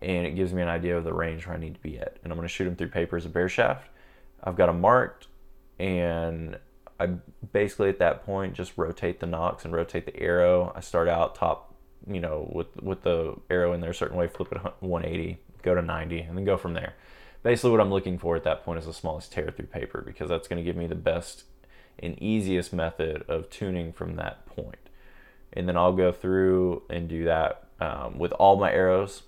and 0.00 0.24
it 0.24 0.36
gives 0.36 0.52
me 0.52 0.62
an 0.62 0.68
idea 0.68 0.96
of 0.96 1.02
the 1.02 1.12
range 1.12 1.48
where 1.48 1.56
I 1.56 1.58
need 1.58 1.74
to 1.74 1.80
be 1.80 1.98
at. 1.98 2.18
And 2.22 2.32
I'm 2.32 2.38
going 2.38 2.46
to 2.46 2.54
shoot 2.54 2.66
them 2.66 2.76
through 2.76 2.90
paper 2.90 3.16
as 3.16 3.26
a 3.26 3.28
bare 3.28 3.48
shaft. 3.48 3.88
I've 4.44 4.54
got 4.54 4.66
them 4.66 4.80
marked, 4.80 5.26
and 5.80 6.60
I 6.98 7.06
basically 7.52 7.88
at 7.88 7.98
that 7.98 8.24
point 8.24 8.54
just 8.54 8.76
rotate 8.76 9.20
the 9.20 9.26
nocks 9.26 9.64
and 9.64 9.74
rotate 9.74 10.06
the 10.06 10.16
arrow. 10.20 10.72
I 10.76 10.80
start 10.80 11.08
out 11.08 11.34
top, 11.34 11.74
you 12.06 12.20
know, 12.20 12.50
with 12.52 12.80
with 12.82 13.02
the 13.02 13.36
arrow 13.50 13.72
in 13.72 13.80
there 13.80 13.90
a 13.90 13.94
certain 13.94 14.16
way, 14.16 14.28
flip 14.28 14.52
it 14.52 14.58
180, 14.80 15.38
go 15.62 15.74
to 15.74 15.82
90, 15.82 16.20
and 16.20 16.36
then 16.36 16.44
go 16.44 16.56
from 16.56 16.74
there. 16.74 16.94
Basically, 17.42 17.70
what 17.70 17.80
I'm 17.80 17.90
looking 17.90 18.18
for 18.18 18.36
at 18.36 18.44
that 18.44 18.64
point 18.64 18.78
is 18.78 18.86
the 18.86 18.94
smallest 18.94 19.32
tear 19.32 19.50
through 19.50 19.66
paper 19.66 20.02
because 20.04 20.28
that's 20.28 20.48
going 20.48 20.56
to 20.56 20.64
give 20.64 20.76
me 20.76 20.86
the 20.86 20.94
best 20.94 21.44
and 21.98 22.20
easiest 22.22 22.72
method 22.72 23.24
of 23.28 23.50
tuning 23.50 23.92
from 23.92 24.16
that 24.16 24.46
point. 24.46 24.78
And 25.52 25.68
then 25.68 25.76
I'll 25.76 25.92
go 25.92 26.10
through 26.10 26.82
and 26.88 27.08
do 27.08 27.24
that 27.24 27.68
um, 27.80 28.18
with 28.18 28.32
all 28.32 28.56
my 28.56 28.72
arrows 28.72 29.22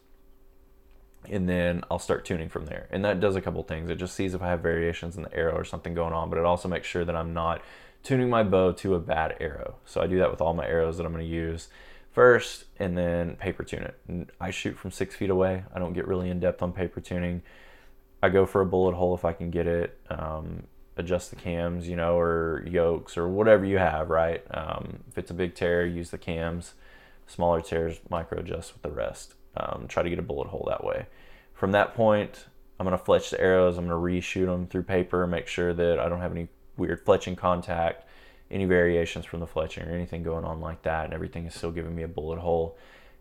and 1.30 1.48
then 1.48 1.82
I'll 1.90 1.98
start 1.98 2.24
tuning 2.24 2.48
from 2.48 2.66
there. 2.66 2.86
And 2.90 3.04
that 3.04 3.20
does 3.20 3.36
a 3.36 3.40
couple 3.40 3.62
things. 3.62 3.90
It 3.90 3.96
just 3.96 4.14
sees 4.14 4.34
if 4.34 4.42
I 4.42 4.48
have 4.48 4.60
variations 4.60 5.16
in 5.16 5.22
the 5.22 5.34
arrow 5.34 5.54
or 5.54 5.64
something 5.64 5.94
going 5.94 6.12
on, 6.12 6.30
but 6.30 6.38
it 6.38 6.44
also 6.44 6.68
makes 6.68 6.86
sure 6.86 7.04
that 7.04 7.16
I'm 7.16 7.34
not 7.34 7.62
tuning 8.02 8.30
my 8.30 8.42
bow 8.42 8.72
to 8.72 8.94
a 8.94 9.00
bad 9.00 9.36
arrow. 9.40 9.76
So 9.84 10.00
I 10.00 10.06
do 10.06 10.18
that 10.18 10.30
with 10.30 10.40
all 10.40 10.54
my 10.54 10.66
arrows 10.66 10.96
that 10.96 11.06
I'm 11.06 11.12
going 11.12 11.24
to 11.24 11.30
use 11.30 11.68
first 12.12 12.64
and 12.78 12.96
then 12.96 13.36
paper 13.36 13.62
tune 13.64 13.82
it. 13.82 14.30
I 14.40 14.50
shoot 14.50 14.78
from 14.78 14.90
six 14.90 15.14
feet 15.14 15.30
away. 15.30 15.64
I 15.74 15.78
don't 15.78 15.92
get 15.92 16.06
really 16.06 16.30
in 16.30 16.40
depth 16.40 16.62
on 16.62 16.72
paper 16.72 17.00
tuning. 17.00 17.42
I 18.22 18.28
go 18.28 18.46
for 18.46 18.60
a 18.60 18.66
bullet 18.66 18.94
hole 18.94 19.14
if 19.14 19.24
I 19.24 19.32
can 19.32 19.50
get 19.50 19.66
it. 19.66 19.98
Um, 20.08 20.64
adjust 20.96 21.30
the 21.30 21.36
cams, 21.36 21.88
you 21.88 21.96
know, 21.96 22.18
or 22.18 22.64
yokes 22.66 23.18
or 23.18 23.28
whatever 23.28 23.64
you 23.64 23.78
have, 23.78 24.08
right? 24.08 24.42
Um, 24.50 25.00
if 25.08 25.18
it's 25.18 25.30
a 25.30 25.34
big 25.34 25.54
tear, 25.54 25.84
use 25.86 26.10
the 26.10 26.18
cams. 26.18 26.74
Smaller 27.26 27.60
tears, 27.60 28.00
micro 28.08 28.38
adjust 28.38 28.72
with 28.72 28.82
the 28.82 28.90
rest. 28.90 29.34
Um, 29.56 29.86
try 29.88 30.02
to 30.02 30.10
get 30.10 30.18
a 30.18 30.22
bullet 30.22 30.48
hole 30.48 30.66
that 30.68 30.84
way. 30.84 31.06
From 31.54 31.72
that 31.72 31.94
point, 31.94 32.46
I'm 32.78 32.86
going 32.86 32.96
to 32.96 33.02
fletch 33.02 33.30
the 33.30 33.40
arrows. 33.40 33.78
I'm 33.78 33.86
going 33.88 33.98
to 33.98 34.20
reshoot 34.20 34.46
them 34.46 34.66
through 34.66 34.82
paper, 34.82 35.26
make 35.26 35.46
sure 35.46 35.72
that 35.72 35.98
I 35.98 36.08
don't 36.08 36.20
have 36.20 36.32
any 36.32 36.48
weird 36.76 37.04
fletching 37.04 37.36
contact, 37.36 38.04
any 38.50 38.66
variations 38.66 39.24
from 39.24 39.40
the 39.40 39.46
fletching 39.46 39.88
or 39.88 39.94
anything 39.94 40.22
going 40.22 40.44
on 40.44 40.60
like 40.60 40.82
that, 40.82 41.06
and 41.06 41.14
everything 41.14 41.46
is 41.46 41.54
still 41.54 41.70
giving 41.70 41.94
me 41.94 42.02
a 42.02 42.08
bullet 42.08 42.38
hole. 42.38 42.76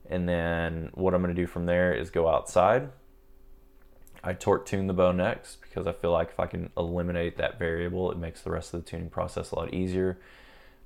And 0.09 0.27
then 0.27 0.91
what 0.93 1.13
I'm 1.13 1.21
going 1.21 1.33
to 1.33 1.41
do 1.41 1.47
from 1.47 1.65
there 1.65 1.93
is 1.93 2.09
go 2.09 2.27
outside. 2.27 2.89
I 4.23 4.33
torque 4.33 4.65
tune 4.65 4.87
the 4.87 4.93
bow 4.93 5.11
next 5.11 5.61
because 5.61 5.87
I 5.87 5.93
feel 5.93 6.11
like 6.11 6.29
if 6.29 6.39
I 6.39 6.47
can 6.47 6.71
eliminate 6.75 7.37
that 7.37 7.59
variable, 7.59 8.11
it 8.11 8.17
makes 8.17 8.41
the 8.41 8.51
rest 8.51 8.73
of 8.73 8.83
the 8.83 8.89
tuning 8.89 9.09
process 9.09 9.51
a 9.51 9.55
lot 9.55 9.73
easier. 9.73 10.19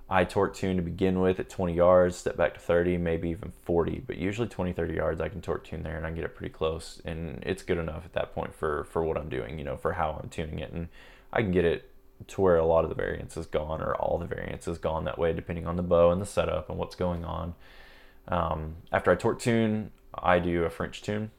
I 0.09 0.23
torque 0.23 0.55
tune 0.55 0.77
to 0.77 0.81
begin 0.81 1.19
with 1.19 1.39
at 1.39 1.49
20 1.49 1.73
yards, 1.73 2.17
step 2.17 2.35
back 2.35 2.55
to 2.55 2.59
30, 2.59 2.97
maybe 2.97 3.29
even 3.29 3.51
40, 3.63 4.03
but 4.07 4.17
usually 4.17 4.47
20, 4.47 4.73
30 4.73 4.93
yards 4.95 5.21
I 5.21 5.29
can 5.29 5.41
torque 5.41 5.65
tune 5.65 5.83
there 5.83 5.97
and 5.97 6.05
I 6.05 6.11
get 6.11 6.23
it 6.23 6.35
pretty 6.35 6.51
close 6.51 6.99
and 7.05 7.43
it's 7.45 7.61
good 7.61 7.77
enough 7.77 8.05
at 8.05 8.13
that 8.13 8.33
point 8.33 8.55
for 8.55 8.85
for 8.85 9.03
what 9.03 9.17
I'm 9.17 9.29
doing, 9.29 9.59
you 9.59 9.63
know, 9.63 9.77
for 9.77 9.93
how 9.93 10.19
I'm 10.21 10.29
tuning 10.29 10.59
it 10.59 10.71
and 10.71 10.87
I 11.31 11.41
can 11.41 11.51
get 11.51 11.63
it 11.63 11.91
to 12.27 12.41
where 12.41 12.57
a 12.57 12.65
lot 12.65 12.83
of 12.83 12.89
the 12.89 12.95
variance 12.95 13.37
is 13.37 13.45
gone 13.45 13.81
or 13.81 13.95
all 13.95 14.17
the 14.17 14.25
variance 14.25 14.67
is 14.67 14.79
gone 14.79 15.05
that 15.05 15.19
way 15.19 15.31
depending 15.31 15.67
on 15.67 15.75
the 15.75 15.83
bow 15.83 16.11
and 16.11 16.19
the 16.21 16.25
setup 16.25 16.69
and 16.69 16.79
what's 16.79 16.95
going 16.95 17.23
on. 17.23 17.53
Um, 18.27 18.77
after 18.91 19.11
I 19.11 19.15
torque 19.15 19.39
tune, 19.39 19.91
I 20.13 20.39
do 20.39 20.63
a 20.63 20.71
French 20.71 21.03
tune 21.03 21.29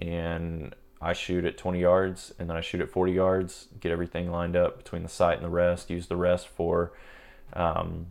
and 0.00 0.74
I 1.00 1.12
shoot 1.12 1.44
at 1.44 1.58
20 1.58 1.80
yards 1.80 2.32
and 2.38 2.48
then 2.48 2.56
I 2.56 2.60
shoot 2.60 2.80
at 2.80 2.88
40 2.88 3.12
yards, 3.12 3.66
get 3.80 3.90
everything 3.90 4.30
lined 4.30 4.54
up 4.54 4.78
between 4.78 5.02
the 5.02 5.08
sight 5.08 5.36
and 5.38 5.44
the 5.44 5.50
rest, 5.50 5.90
use 5.90 6.06
the 6.06 6.16
rest 6.16 6.46
for 6.46 6.92
um, 7.52 8.06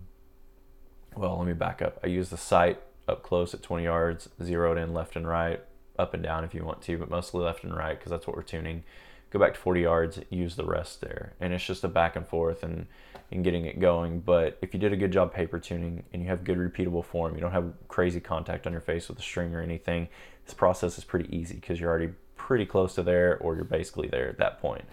well, 1.15 1.38
let 1.38 1.48
me 1.48 1.53
back 1.53 1.81
up. 1.81 2.00
I 2.03 2.08
use 2.08 2.29
the 2.29 2.38
sight 2.38 2.81
up 3.08 3.24
close 3.24 3.53
at 3.53 3.63
20 3.63 3.84
yards, 3.84 4.29
zeroed 4.41 4.77
in 4.77 4.93
left 4.93 5.15
and 5.15 5.27
right, 5.27 5.62
up 5.98 6.13
and 6.13 6.24
down 6.24 6.43
if 6.43 6.53
you 6.53 6.63
want 6.63 6.81
to, 6.84 6.98
but 6.98 7.10
mostly 7.10 7.43
left 7.43 7.63
and 7.63 7.75
right 7.75 7.98
because 7.98 8.12
that's 8.12 8.27
what 8.27 8.36
we're 8.36 8.43
tuning. 8.43 8.84
Go 9.31 9.39
back 9.39 9.53
to 9.53 9.60
40 9.60 9.81
yards, 9.81 10.19
use 10.29 10.55
the 10.55 10.65
rest 10.65 11.01
there. 11.01 11.34
And 11.39 11.53
it's 11.53 11.65
just 11.65 11.84
a 11.84 11.88
back 11.88 12.15
and 12.15 12.27
forth 12.27 12.63
and, 12.63 12.88
and 13.31 13.43
getting 13.43 13.65
it 13.65 13.79
going. 13.79 14.22
But 14.22 14.58
if 14.62 14.74
you 14.74 14.79
did 14.79 14.93
a 14.93 14.98
good 14.98 15.12
job 15.12 15.34
paper 15.34 15.60
tuning 15.60 16.03
and 16.13 16.24
you 16.24 16.29
have 16.29 16.43
good 16.43 16.58
repeatable 16.58 17.05
form, 17.05 17.36
you 17.36 17.41
don't 17.41 17.51
have 17.51 17.74
crazy 17.88 18.19
contact 18.19 18.65
on 18.65 18.72
your 18.72 18.81
face 18.81 19.08
with 19.08 19.17
the 19.17 19.24
string 19.24 19.53
or 19.53 19.62
anything, 19.62 20.08
this 20.46 20.53
process 20.55 20.98
is 20.98 21.03
pretty 21.03 21.36
easy 21.36 21.55
because 21.55 21.79
you're 21.79 21.89
already 21.89 22.13
pretty 22.38 22.65
close 22.65 22.96
to 22.96 23.03
there 23.03 23.38
or 23.38 23.55
you're 23.55 23.65
basically 23.65 24.08
there 24.08 24.29
at 24.29 24.39
that 24.39 24.60
point. 24.60 24.86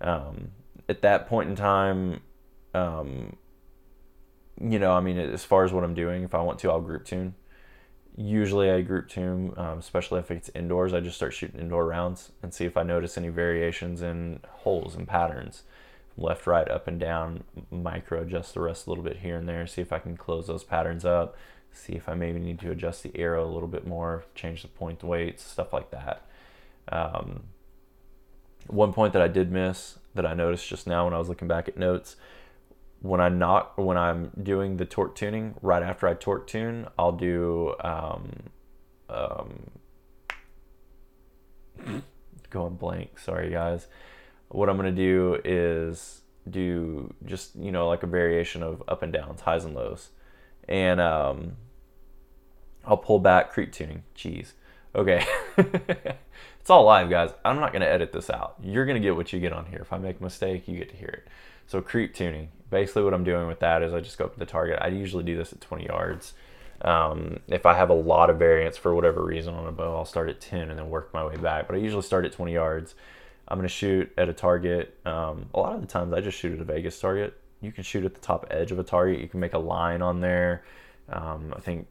Um, 0.00 0.50
at 0.88 1.02
that 1.02 1.26
point 1.26 1.48
in 1.48 1.56
time, 1.56 2.20
um, 2.74 3.36
you 4.60 4.78
know, 4.78 4.92
I 4.92 5.00
mean, 5.00 5.18
as 5.18 5.44
far 5.44 5.64
as 5.64 5.72
what 5.72 5.84
I'm 5.84 5.94
doing, 5.94 6.22
if 6.22 6.34
I 6.34 6.42
want 6.42 6.58
to, 6.60 6.70
I'll 6.70 6.80
group 6.80 7.04
tune. 7.04 7.34
Usually 8.16 8.70
I 8.70 8.82
group 8.82 9.08
tune, 9.08 9.52
um, 9.56 9.78
especially 9.78 10.20
if 10.20 10.30
it's 10.30 10.48
indoors. 10.54 10.94
I 10.94 11.00
just 11.00 11.16
start 11.16 11.34
shooting 11.34 11.60
indoor 11.60 11.86
rounds 11.86 12.30
and 12.42 12.54
see 12.54 12.64
if 12.64 12.76
I 12.76 12.84
notice 12.84 13.18
any 13.18 13.28
variations 13.28 14.02
in 14.02 14.40
holes 14.48 14.94
and 14.94 15.08
patterns, 15.08 15.64
left, 16.16 16.46
right, 16.46 16.68
up, 16.68 16.86
and 16.86 17.00
down. 17.00 17.42
Micro 17.72 18.22
adjust 18.22 18.54
the 18.54 18.60
rest 18.60 18.86
a 18.86 18.90
little 18.90 19.02
bit 19.02 19.18
here 19.18 19.36
and 19.36 19.48
there. 19.48 19.66
See 19.66 19.82
if 19.82 19.92
I 19.92 19.98
can 19.98 20.16
close 20.16 20.46
those 20.46 20.62
patterns 20.62 21.04
up. 21.04 21.36
See 21.72 21.94
if 21.94 22.08
I 22.08 22.14
maybe 22.14 22.38
need 22.38 22.60
to 22.60 22.70
adjust 22.70 23.02
the 23.02 23.16
arrow 23.16 23.44
a 23.44 23.50
little 23.50 23.66
bit 23.66 23.84
more, 23.84 24.24
change 24.36 24.62
the 24.62 24.68
point 24.68 25.02
weights, 25.02 25.42
stuff 25.42 25.72
like 25.72 25.90
that. 25.90 26.24
Um, 26.88 27.42
one 28.68 28.92
point 28.92 29.12
that 29.14 29.22
I 29.22 29.26
did 29.26 29.50
miss 29.50 29.98
that 30.14 30.24
I 30.24 30.34
noticed 30.34 30.68
just 30.68 30.86
now 30.86 31.04
when 31.04 31.14
I 31.14 31.18
was 31.18 31.28
looking 31.28 31.48
back 31.48 31.66
at 31.66 31.76
notes 31.76 32.14
when 33.04 33.20
I'm 33.20 33.38
not 33.38 33.78
when 33.78 33.98
I'm 33.98 34.30
doing 34.42 34.78
the 34.78 34.86
torque 34.86 35.14
tuning, 35.14 35.56
right 35.60 35.82
after 35.82 36.08
I 36.08 36.14
torque 36.14 36.46
tune, 36.46 36.88
I'll 36.98 37.12
do 37.12 37.74
um, 37.80 38.30
um, 39.10 39.70
going 42.48 42.76
blank. 42.76 43.18
Sorry, 43.18 43.50
guys. 43.50 43.88
What 44.48 44.70
I'm 44.70 44.76
gonna 44.76 44.90
do 44.90 45.38
is 45.44 46.22
do 46.48 47.12
just 47.26 47.54
you 47.56 47.70
know 47.70 47.86
like 47.88 48.02
a 48.02 48.06
variation 48.06 48.62
of 48.62 48.82
up 48.88 49.02
and 49.02 49.12
downs, 49.12 49.42
highs 49.42 49.66
and 49.66 49.74
lows, 49.74 50.08
and 50.66 50.98
um, 50.98 51.58
I'll 52.86 52.96
pull 52.96 53.18
back 53.18 53.52
creep 53.52 53.70
tuning. 53.70 54.04
Jeez. 54.16 54.52
Okay. 54.94 55.26
it's 56.64 56.70
all 56.70 56.84
live, 56.84 57.10
guys. 57.10 57.28
I'm 57.44 57.60
not 57.60 57.74
gonna 57.74 57.84
edit 57.84 58.10
this 58.10 58.30
out. 58.30 58.54
You're 58.62 58.86
gonna 58.86 58.98
get 58.98 59.14
what 59.14 59.34
you 59.34 59.38
get 59.38 59.52
on 59.52 59.66
here. 59.66 59.80
If 59.82 59.92
I 59.92 59.98
make 59.98 60.18
a 60.18 60.22
mistake, 60.22 60.66
you 60.66 60.78
get 60.78 60.88
to 60.88 60.96
hear 60.96 61.10
it. 61.10 61.28
So 61.66 61.82
creep 61.82 62.14
tuning. 62.14 62.48
Basically, 62.70 63.02
what 63.02 63.12
I'm 63.12 63.22
doing 63.22 63.46
with 63.46 63.60
that 63.60 63.82
is 63.82 63.92
I 63.92 64.00
just 64.00 64.16
go 64.16 64.24
up 64.24 64.32
to 64.32 64.38
the 64.38 64.46
target. 64.46 64.78
I 64.80 64.88
usually 64.88 65.24
do 65.24 65.36
this 65.36 65.52
at 65.52 65.60
20 65.60 65.84
yards. 65.84 66.32
Um, 66.80 67.40
if 67.48 67.66
I 67.66 67.74
have 67.74 67.90
a 67.90 67.94
lot 67.94 68.30
of 68.30 68.38
variance 68.38 68.78
for 68.78 68.94
whatever 68.94 69.22
reason 69.22 69.52
on 69.52 69.66
a 69.66 69.72
bow, 69.72 69.94
I'll 69.94 70.06
start 70.06 70.30
at 70.30 70.40
10 70.40 70.70
and 70.70 70.78
then 70.78 70.88
work 70.88 71.12
my 71.12 71.22
way 71.22 71.36
back. 71.36 71.66
But 71.66 71.76
I 71.76 71.80
usually 71.80 72.00
start 72.00 72.24
at 72.24 72.32
20 72.32 72.54
yards. 72.54 72.94
I'm 73.46 73.58
going 73.58 73.68
to 73.68 73.74
shoot 73.74 74.10
at 74.16 74.30
a 74.30 74.32
target. 74.32 74.98
Um, 75.04 75.50
a 75.52 75.60
lot 75.60 75.74
of 75.74 75.82
the 75.82 75.86
times 75.86 76.14
I 76.14 76.22
just 76.22 76.38
shoot 76.38 76.54
at 76.54 76.60
a 76.60 76.64
Vegas 76.64 76.98
target. 76.98 77.38
You 77.60 77.72
can 77.72 77.84
shoot 77.84 78.06
at 78.06 78.14
the 78.14 78.22
top 78.22 78.46
edge 78.50 78.72
of 78.72 78.78
a 78.78 78.84
target. 78.84 79.20
You 79.20 79.28
can 79.28 79.40
make 79.40 79.52
a 79.52 79.58
line 79.58 80.00
on 80.00 80.22
there. 80.22 80.64
Um, 81.10 81.52
I 81.54 81.60
think 81.60 81.88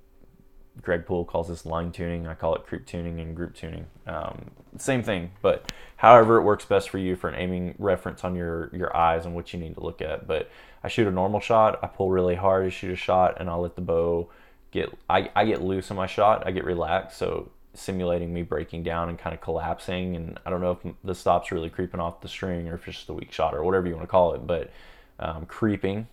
Greg 0.82 1.06
Poole 1.06 1.26
calls 1.26 1.48
this 1.48 1.66
line 1.66 1.92
tuning. 1.92 2.28
I 2.28 2.34
call 2.34 2.56
it 2.56 2.66
creep 2.66 2.86
tuning 2.86 3.20
and 3.20 3.36
group 3.36 3.56
tuning. 3.56 3.86
Um, 4.08 4.52
same 4.78 5.04
thing, 5.04 5.32
but 5.42 5.72
however 5.98 6.38
it 6.38 6.44
works 6.44 6.66
best 6.66 6.90
for 6.90 6.98
you 6.98 7.16
for 7.16 7.30
an 7.30 7.36
aiming 7.36 7.76
reference 7.78 8.24
on 8.24 8.36
your 8.36 8.70
your 8.74 8.96
eyes 8.96 9.26
and 9.26 9.36
what 9.36 9.54
you 9.54 9.60
need 9.60 9.76
to 9.76 9.84
look 9.84 10.02
at. 10.02 10.28
But 10.28 10.50
I 10.84 10.88
shoot 10.88 11.08
a 11.08 11.12
normal 11.12 11.40
shot. 11.40 11.80
I 11.84 11.88
pull 11.88 12.10
really 12.10 12.36
hard 12.36 12.66
to 12.66 12.72
shoot 12.72 12.92
a 12.92 12.96
shot, 12.96 13.40
and 13.40 13.50
I'll 13.50 13.62
let 13.62 13.76
the 13.76 13.82
bow 13.82 14.30
get. 14.72 14.90
I, 15.10 15.30
I 15.36 15.46
get 15.46 15.62
loose 15.62 15.90
in 15.92 15.96
my 15.96 16.08
shot. 16.08 16.46
I 16.46 16.52
get 16.52 16.66
relaxed, 16.66 17.18
so 17.18 17.52
simulating 17.76 18.34
me 18.34 18.42
breaking 18.42 18.84
down 18.84 19.10
and 19.10 19.18
kind 19.18 19.34
of 19.34 19.42
collapsing. 19.42 20.16
And 20.16 20.40
I 20.46 20.50
don't 20.50 20.62
know 20.62 20.80
if 20.84 20.94
the 21.04 21.16
stop's 21.16 21.52
really 21.52 21.70
creeping 21.70 22.00
off 22.00 22.22
the 22.22 22.28
string 22.28 22.68
or 22.68 22.76
if 22.76 22.88
it's 22.88 22.98
just 22.98 23.10
a 23.10 23.14
weak 23.14 23.32
shot 23.32 23.54
or 23.54 23.64
whatever 23.64 23.88
you 23.88 23.96
want 23.96 24.08
to 24.08 24.12
call 24.12 24.34
it, 24.34 24.46
but 24.46 24.72
um, 25.20 25.46
creeping. 25.46 26.08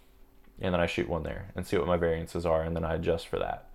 And 0.61 0.75
then 0.75 0.81
I 0.81 0.87
shoot 0.87 1.09
one 1.09 1.23
there 1.23 1.51
and 1.57 1.67
see 1.67 1.79
what 1.79 1.87
my 1.87 1.97
variances 1.97 2.45
are, 2.45 2.63
and 2.63 2.77
then 2.77 2.85
I 2.85 2.95
adjust 2.95 3.29
for 3.29 3.39
that 3.39 3.70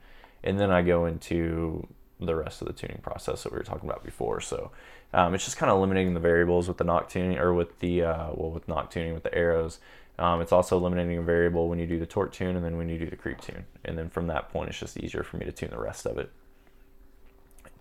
and 0.45 0.59
then 0.59 0.71
I 0.71 0.81
go 0.81 1.05
into 1.05 1.87
the 2.19 2.35
rest 2.35 2.61
of 2.61 2.67
the 2.67 2.73
tuning 2.73 2.99
process 3.01 3.43
that 3.43 3.51
we 3.51 3.57
were 3.57 3.63
talking 3.63 3.89
about 3.89 4.03
before. 4.03 4.39
So 4.39 4.71
um, 5.13 5.33
it's 5.33 5.43
just 5.43 5.57
kind 5.57 5.69
of 5.69 5.77
eliminating 5.77 6.13
the 6.13 6.19
variables 6.19 6.67
with 6.67 6.77
the 6.77 6.83
nock 6.83 7.09
tuning 7.09 7.37
or 7.37 7.53
with 7.53 7.79
the 7.79 8.03
uh, 8.03 8.27
well 8.33 8.51
with 8.51 8.67
nock 8.67 8.91
tuning 8.91 9.13
with 9.13 9.23
the 9.23 9.33
arrows. 9.33 9.79
Um, 10.17 10.39
it's 10.39 10.53
also 10.53 10.77
eliminating 10.77 11.17
a 11.17 11.21
variable 11.21 11.67
when 11.67 11.77
you 11.77 11.85
do 11.85 11.99
the 11.99 12.05
torque 12.05 12.31
tune 12.31 12.55
and 12.55 12.63
then 12.63 12.77
when 12.77 12.87
you 12.87 12.97
do 12.97 13.09
the 13.09 13.17
creep 13.17 13.41
tune. 13.41 13.65
And 13.83 13.97
then 13.97 14.09
from 14.09 14.27
that 14.27 14.49
point, 14.49 14.69
it's 14.69 14.79
just 14.79 14.97
easier 14.97 15.23
for 15.23 15.37
me 15.37 15.45
to 15.45 15.51
tune 15.51 15.71
the 15.71 15.79
rest 15.79 16.05
of 16.05 16.17
it. 16.17 16.31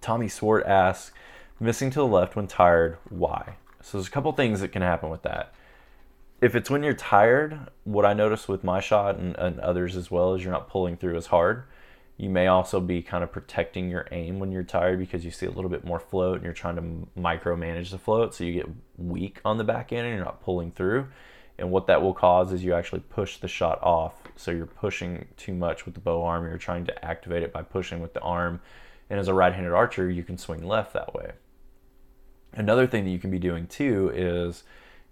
Tommy 0.01 0.29
Swart 0.29 0.67
asks, 0.67 1.13
missing 1.61 1.91
to 1.91 2.01
the 2.01 2.07
left 2.07 2.35
when 2.35 2.49
tired, 2.49 2.99
why? 3.09 3.57
So 3.81 3.99
there's 3.99 4.09
a 4.09 4.11
couple 4.11 4.33
things 4.33 4.61
that 4.61 4.73
can 4.73 4.83
happen 4.83 5.11
with 5.11 5.23
that. 5.23 5.55
If 6.41 6.57
it's 6.57 6.69
when 6.69 6.83
you're 6.83 6.93
tired, 6.93 7.69
what 7.85 8.05
I 8.05 8.15
notice 8.15 8.49
with 8.49 8.65
my 8.65 8.81
shot 8.81 9.17
and, 9.17 9.37
and 9.37 9.61
others 9.61 9.97
as 9.97 10.11
well 10.11 10.35
is 10.35 10.43
you're 10.43 10.53
not 10.53 10.69
pulling 10.69 10.97
through 10.97 11.17
as 11.17 11.27
hard. 11.27 11.65
You 12.17 12.31
may 12.31 12.47
also 12.47 12.81
be 12.81 13.03
kind 13.03 13.25
of 13.25 13.33
protecting 13.33 13.91
your 13.91 14.07
aim 14.13 14.39
when 14.39 14.53
you're 14.53 14.63
tired 14.63 15.01
because 15.01 15.25
you 15.25 15.33
see 15.33 15.47
a 15.47 15.51
little 15.51 15.71
bit 15.71 15.85
more 15.85 15.99
float 15.99 16.37
and 16.37 16.45
you're 16.45 16.53
trying 16.53 16.77
to 16.77 17.21
micromanage 17.21 17.91
the 17.91 17.99
float. 17.99 18.35
So 18.35 18.45
you 18.45 18.53
get 18.53 18.69
weak 18.97 19.41
on 19.45 19.59
the 19.59 19.65
back 19.65 19.93
end 19.93 20.07
and 20.07 20.15
you're 20.15 20.25
not 20.25 20.41
pulling 20.41 20.71
through. 20.71 21.09
And 21.59 21.71
what 21.71 21.87
that 21.89 22.03
will 22.03 22.15
cause 22.15 22.53
is 22.53 22.63
you 22.63 22.75
actually 22.75 23.01
push 23.01 23.39
the 23.39 23.49
shot 23.49 23.83
off. 23.83 24.15
So 24.37 24.53
you're 24.53 24.67
pushing 24.67 25.27
too 25.37 25.55
much 25.55 25.85
with 25.85 25.95
the 25.95 26.01
bow 26.01 26.25
arm. 26.25 26.45
You're 26.45 26.59
trying 26.59 26.85
to 26.87 27.05
activate 27.05 27.43
it 27.43 27.53
by 27.53 27.63
pushing 27.63 28.01
with 28.01 28.15
the 28.15 28.21
arm. 28.21 28.61
And 29.11 29.19
as 29.19 29.29
a 29.29 29.35
right 29.35 29.53
handed 29.53 29.73
archer, 29.73 30.09
you 30.09 30.23
can 30.23 30.39
swing 30.39 30.65
left 30.65 30.93
that 30.95 31.15
way. 31.15 31.33
Another 32.53 32.87
thing 32.87 33.05
that 33.05 33.11
you 33.11 33.19
can 33.19 33.31
be 33.31 33.41
doing 33.41 33.67
too 33.67 34.13
is 34.15 34.63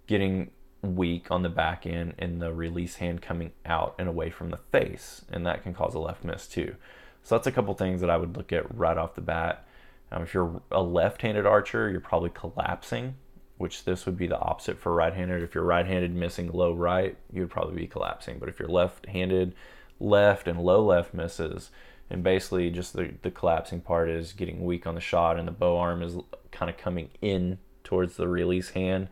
getting 0.07 0.51
weak 0.83 1.31
on 1.31 1.41
the 1.41 1.49
back 1.49 1.87
end 1.87 2.13
and 2.19 2.41
the 2.41 2.53
release 2.53 2.97
hand 2.97 3.21
coming 3.21 3.51
out 3.65 3.95
and 3.97 4.07
away 4.07 4.29
from 4.29 4.51
the 4.51 4.59
face. 4.71 5.25
And 5.31 5.45
that 5.45 5.63
can 5.63 5.73
cause 5.73 5.95
a 5.95 5.99
left 5.99 6.23
miss 6.23 6.47
too. 6.47 6.75
So 7.23 7.35
that's 7.35 7.47
a 7.47 7.51
couple 7.51 7.73
things 7.73 8.01
that 8.01 8.09
I 8.09 8.17
would 8.17 8.35
look 8.35 8.51
at 8.51 8.75
right 8.75 8.97
off 8.97 9.15
the 9.15 9.21
bat. 9.21 9.65
Um, 10.11 10.23
if 10.23 10.33
you're 10.33 10.61
a 10.71 10.83
left 10.83 11.21
handed 11.21 11.45
archer, 11.45 11.89
you're 11.89 12.01
probably 12.01 12.31
collapsing, 12.31 13.15
which 13.57 13.85
this 13.85 14.05
would 14.05 14.17
be 14.17 14.27
the 14.27 14.37
opposite 14.37 14.77
for 14.77 14.93
right 14.93 15.13
handed. 15.13 15.41
If 15.41 15.55
you're 15.55 15.63
right 15.63 15.85
handed 15.85 16.13
missing 16.13 16.51
low 16.51 16.73
right, 16.73 17.15
you 17.31 17.41
would 17.41 17.49
probably 17.49 17.75
be 17.75 17.87
collapsing. 17.87 18.37
But 18.39 18.49
if 18.49 18.59
you're 18.59 18.67
left 18.67 19.07
handed, 19.07 19.55
left 19.99 20.47
and 20.49 20.59
low 20.59 20.83
left 20.85 21.13
misses, 21.13 21.71
and 22.09 22.23
basically 22.23 22.69
just 22.69 22.93
the, 22.93 23.13
the 23.21 23.31
collapsing 23.31 23.79
part 23.79 24.09
is 24.09 24.33
getting 24.33 24.65
weak 24.65 24.85
on 24.85 24.95
the 24.95 25.01
shot 25.01 25.39
and 25.39 25.47
the 25.47 25.51
bow 25.53 25.77
arm 25.77 26.03
is 26.03 26.17
kind 26.51 26.69
of 26.69 26.77
coming 26.77 27.09
in 27.21 27.57
towards 27.83 28.17
the 28.17 28.27
release 28.27 28.71
hand 28.71 29.07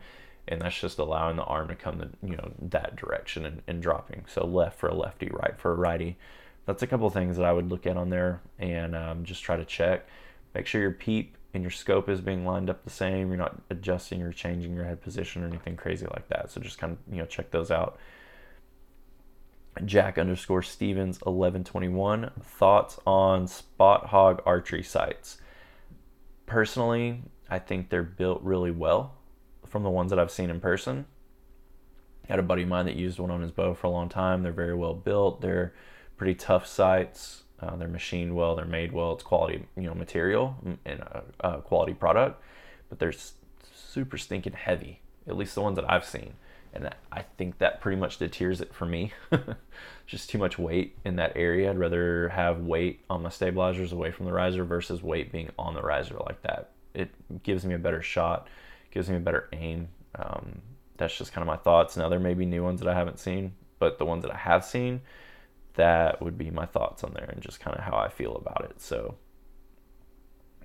and 0.48 0.60
that's 0.60 0.78
just 0.78 0.98
allowing 0.98 1.36
the 1.36 1.44
arm 1.44 1.68
to 1.68 1.74
come 1.74 1.98
the, 1.98 2.10
you 2.26 2.36
know 2.36 2.52
that 2.60 2.96
direction 2.96 3.46
and, 3.46 3.62
and 3.66 3.82
dropping. 3.82 4.24
So 4.26 4.46
left 4.46 4.78
for 4.78 4.88
a 4.88 4.94
lefty 4.94 5.30
right 5.32 5.56
for 5.58 5.72
a 5.72 5.76
righty. 5.76 6.16
That's 6.66 6.82
a 6.82 6.86
couple 6.86 7.06
of 7.06 7.12
things 7.12 7.36
that 7.36 7.44
i 7.44 7.52
would 7.52 7.70
look 7.70 7.86
at 7.86 7.96
on 7.96 8.10
there 8.10 8.40
and 8.58 8.94
um, 8.94 9.24
just 9.24 9.42
try 9.42 9.56
to 9.56 9.64
check. 9.64 10.06
Make 10.54 10.66
sure 10.66 10.80
your 10.80 10.92
peep 10.92 11.36
and 11.54 11.62
your 11.62 11.70
scope 11.70 12.08
is 12.08 12.20
being 12.20 12.46
lined 12.46 12.70
up 12.70 12.84
the 12.84 12.90
same. 12.90 13.28
You're 13.28 13.38
not 13.38 13.60
adjusting 13.70 14.22
or 14.22 14.32
changing 14.32 14.74
your 14.74 14.84
head 14.84 15.02
position 15.02 15.42
or 15.42 15.46
anything 15.46 15.76
crazy 15.76 16.06
like 16.06 16.28
that. 16.28 16.50
So 16.50 16.60
just 16.60 16.78
kind 16.78 16.92
of 16.92 17.12
you 17.12 17.20
know 17.20 17.26
check 17.26 17.50
those 17.50 17.70
out. 17.70 17.98
Jack 19.84 20.18
underscore 20.18 20.62
Stevens 20.62 21.16
1121. 21.20 22.30
Thoughts 22.42 22.98
on 23.06 23.46
Spot 23.46 24.06
Hogg 24.06 24.42
archery 24.44 24.82
sights? 24.82 25.38
Personally, 26.44 27.22
I 27.48 27.58
think 27.58 27.88
they're 27.88 28.02
built 28.02 28.42
really 28.42 28.70
well 28.70 29.14
from 29.72 29.82
the 29.82 29.90
ones 29.90 30.10
that 30.10 30.18
I've 30.18 30.30
seen 30.30 30.50
in 30.50 30.60
person. 30.60 31.06
I 32.24 32.32
had 32.32 32.38
a 32.38 32.42
buddy 32.42 32.62
of 32.62 32.68
mine 32.68 32.86
that 32.86 32.94
used 32.94 33.18
one 33.18 33.30
on 33.30 33.42
his 33.42 33.50
bow 33.50 33.74
for 33.74 33.88
a 33.88 33.90
long 33.90 34.08
time. 34.08 34.42
They're 34.42 34.52
very 34.52 34.74
well 34.74 34.94
built. 34.94 35.40
They're 35.40 35.74
pretty 36.16 36.36
tough 36.36 36.66
sights. 36.66 37.42
Uh, 37.58 37.74
they're 37.76 37.88
machined 37.88 38.36
well. 38.36 38.54
They're 38.54 38.64
made 38.64 38.92
well. 38.92 39.14
It's 39.14 39.24
quality, 39.24 39.66
you 39.76 39.82
know, 39.82 39.94
material 39.94 40.56
and 40.84 41.00
a, 41.00 41.24
a 41.40 41.62
quality 41.62 41.94
product. 41.94 42.40
But 42.88 43.00
they're 43.00 43.14
super 43.74 44.18
stinking 44.18 44.52
heavy. 44.52 45.00
At 45.26 45.36
least 45.36 45.54
the 45.56 45.62
ones 45.62 45.76
that 45.76 45.90
I've 45.90 46.04
seen 46.04 46.34
and 46.74 46.88
I 47.10 47.22
think 47.36 47.58
that 47.58 47.80
pretty 47.80 48.00
much 48.00 48.18
deters 48.18 48.60
it 48.60 48.74
for 48.74 48.86
me. 48.86 49.12
Just 50.06 50.30
too 50.30 50.38
much 50.38 50.58
weight 50.58 50.96
in 51.04 51.16
that 51.16 51.32
area. 51.36 51.70
I'd 51.70 51.78
rather 51.78 52.30
have 52.30 52.60
weight 52.60 53.04
on 53.10 53.22
my 53.22 53.28
stabilizers 53.28 53.92
away 53.92 54.10
from 54.10 54.26
the 54.26 54.32
riser 54.32 54.64
versus 54.64 55.02
weight 55.02 55.30
being 55.30 55.50
on 55.58 55.74
the 55.74 55.82
riser 55.82 56.16
like 56.26 56.42
that. 56.42 56.70
It 56.94 57.10
gives 57.42 57.64
me 57.64 57.74
a 57.74 57.78
better 57.78 58.02
shot, 58.02 58.48
gives 58.92 59.10
me 59.10 59.16
a 59.16 59.20
better 59.20 59.48
aim. 59.52 59.88
Um, 60.14 60.62
that's 60.96 61.16
just 61.16 61.32
kind 61.32 61.42
of 61.42 61.48
my 61.48 61.56
thoughts. 61.56 61.96
Now 61.96 62.08
there 62.08 62.20
may 62.20 62.34
be 62.34 62.46
new 62.46 62.62
ones 62.62 62.80
that 62.80 62.88
I 62.88 62.94
haven't 62.94 63.18
seen, 63.18 63.54
but 63.80 63.98
the 63.98 64.06
ones 64.06 64.22
that 64.22 64.32
I 64.32 64.38
have 64.38 64.64
seen, 64.64 65.00
that 65.74 66.22
would 66.22 66.38
be 66.38 66.50
my 66.50 66.66
thoughts 66.66 67.02
on 67.02 67.14
there 67.14 67.28
and 67.32 67.42
just 67.42 67.58
kind 67.58 67.76
of 67.76 67.82
how 67.82 67.96
I 67.96 68.08
feel 68.08 68.36
about 68.36 68.64
it. 68.70 68.80
So 68.80 69.16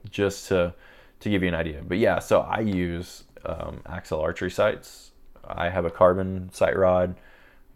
just 0.10 0.48
to 0.50 0.75
to 1.22 1.29
give 1.29 1.41
you 1.41 1.48
an 1.48 1.55
idea. 1.55 1.81
But 1.88 1.98
yeah, 1.98 2.19
so 2.19 2.41
I 2.41 2.60
use 2.60 3.24
um, 3.43 3.81
Axcel 3.88 4.22
archery 4.22 4.51
sights 4.51 5.07
I 5.48 5.69
have 5.69 5.86
a 5.86 5.89
carbon 5.89 6.50
sight 6.51 6.77
rod, 6.77 7.15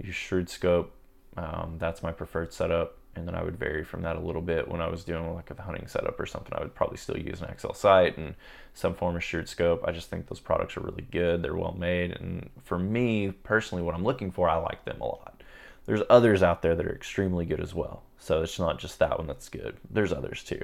use 0.02 0.16
shrewd 0.16 0.50
scope. 0.50 0.94
Um, 1.38 1.78
that's 1.80 2.04
my 2.04 2.12
preferred 2.12 2.54
setup. 2.54 2.98
And 3.16 3.28
then 3.28 3.36
I 3.36 3.44
would 3.44 3.58
vary 3.58 3.84
from 3.84 4.04
that 4.04 4.16
a 4.16 4.22
little 4.22 4.42
bit 4.42 4.70
when 4.70 4.82
I 4.82 4.88
was 4.88 5.04
doing 5.04 5.34
like 5.34 5.52
a 5.52 5.62
hunting 5.62 5.88
setup 5.88 6.20
or 6.20 6.26
something. 6.26 6.54
I 6.54 6.62
would 6.62 6.74
probably 6.74 6.98
still 6.98 7.18
use 7.18 7.42
an 7.42 7.48
Axcel 7.48 7.76
sight 7.76 8.18
and 8.18 8.36
some 8.74 8.94
form 8.94 9.18
of 9.18 9.24
shrewd 9.24 9.50
scope. 9.50 9.84
I 9.86 9.92
just 9.92 10.10
think 10.10 10.28
those 10.28 10.40
products 10.40 10.78
are 10.78 10.82
really 10.82 11.06
good. 11.12 11.42
They're 11.42 11.56
well 11.56 11.76
made. 11.78 12.12
And 12.12 12.50
for 12.64 12.80
me 12.80 13.32
personally, 13.44 13.84
what 13.84 13.96
I'm 13.96 14.06
looking 14.06 14.32
for, 14.32 14.48
I 14.48 14.56
like 14.56 14.86
them 14.86 15.02
a 15.02 15.06
lot. 15.06 15.44
There's 15.86 16.04
others 16.10 16.42
out 16.42 16.62
there 16.62 16.76
that 16.76 16.86
are 16.86 16.96
extremely 16.96 17.46
good 17.46 17.60
as 17.60 17.74
well. 17.74 18.04
So 18.18 18.44
it's 18.44 18.60
not 18.60 18.80
just 18.80 19.00
that 19.00 19.18
one 19.18 19.28
that's 19.28 19.50
good. 19.50 19.76
There's 19.90 20.14
others 20.14 20.44
too. 20.44 20.64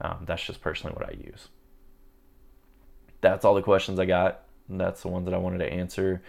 Um, 0.00 0.24
that's 0.26 0.44
just 0.44 0.60
personally 0.60 0.96
what 0.96 1.08
I 1.08 1.12
use. 1.12 1.48
That's 3.20 3.44
all 3.44 3.54
the 3.54 3.62
questions 3.62 4.00
I 4.00 4.06
got 4.06 4.42
that's 4.68 5.02
the 5.02 5.08
ones 5.08 5.26
that 5.26 5.34
I 5.34 5.38
wanted 5.38 5.58
to 5.58 5.72
answer. 5.72 6.22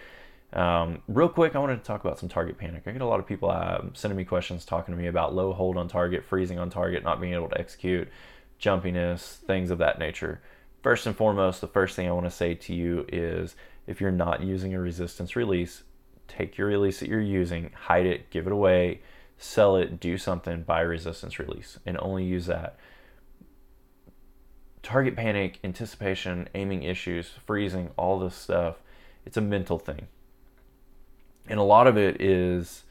Um, 0.52 1.02
real 1.08 1.28
quick, 1.28 1.54
I 1.54 1.58
wanted 1.58 1.78
to 1.78 1.84
talk 1.84 2.02
about 2.04 2.18
some 2.18 2.28
target 2.28 2.56
panic. 2.56 2.84
I 2.86 2.92
get 2.92 3.02
a 3.02 3.06
lot 3.06 3.20
of 3.20 3.26
people 3.26 3.50
uh, 3.50 3.82
sending 3.92 4.16
me 4.16 4.24
questions 4.24 4.64
talking 4.64 4.94
to 4.94 5.00
me 5.00 5.06
about 5.06 5.34
low 5.34 5.52
hold 5.52 5.76
on 5.76 5.88
target, 5.88 6.24
freezing 6.24 6.58
on 6.58 6.70
target, 6.70 7.04
not 7.04 7.20
being 7.20 7.34
able 7.34 7.48
to 7.50 7.58
execute, 7.58 8.08
jumpiness, 8.60 9.36
things 9.36 9.70
of 9.70 9.78
that 9.78 9.98
nature. 9.98 10.40
First 10.82 11.06
and 11.06 11.14
foremost, 11.14 11.60
the 11.60 11.66
first 11.66 11.96
thing 11.96 12.08
I 12.08 12.12
want 12.12 12.26
to 12.26 12.30
say 12.30 12.54
to 12.54 12.74
you 12.74 13.04
is 13.08 13.56
if 13.86 14.00
you're 14.00 14.10
not 14.10 14.42
using 14.42 14.74
a 14.74 14.80
resistance 14.80 15.36
release, 15.36 15.82
take 16.28 16.56
your 16.56 16.68
release 16.68 17.00
that 17.00 17.08
you're 17.08 17.20
using, 17.20 17.70
hide 17.72 18.06
it, 18.06 18.30
give 18.30 18.46
it 18.46 18.52
away, 18.52 19.02
sell 19.36 19.76
it, 19.76 20.00
do 20.00 20.16
something, 20.16 20.62
buy 20.62 20.82
a 20.82 20.86
resistance 20.86 21.38
release, 21.38 21.78
and 21.84 21.98
only 22.00 22.24
use 22.24 22.46
that 22.46 22.78
target 24.82 25.16
panic, 25.16 25.58
anticipation, 25.62 26.48
aiming 26.54 26.82
issues, 26.82 27.32
freezing, 27.44 27.90
all 27.98 28.18
this 28.18 28.34
stuff, 28.34 28.76
it's 29.26 29.36
a 29.36 29.40
mental 29.40 29.78
thing. 29.78 30.06
And 31.48 31.58
a 31.58 31.62
lot 31.62 31.86
of 31.86 31.96
it 31.96 32.20
is 32.20 32.84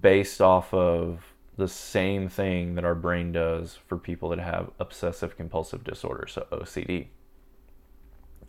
based 0.00 0.40
off 0.40 0.74
of 0.74 1.34
the 1.56 1.68
same 1.68 2.28
thing 2.28 2.74
that 2.74 2.84
our 2.84 2.94
brain 2.94 3.32
does 3.32 3.78
for 3.86 3.96
people 3.96 4.28
that 4.30 4.38
have 4.38 4.70
obsessive 4.78 5.36
compulsive 5.36 5.84
disorder, 5.84 6.26
so 6.26 6.46
OCD. 6.52 7.06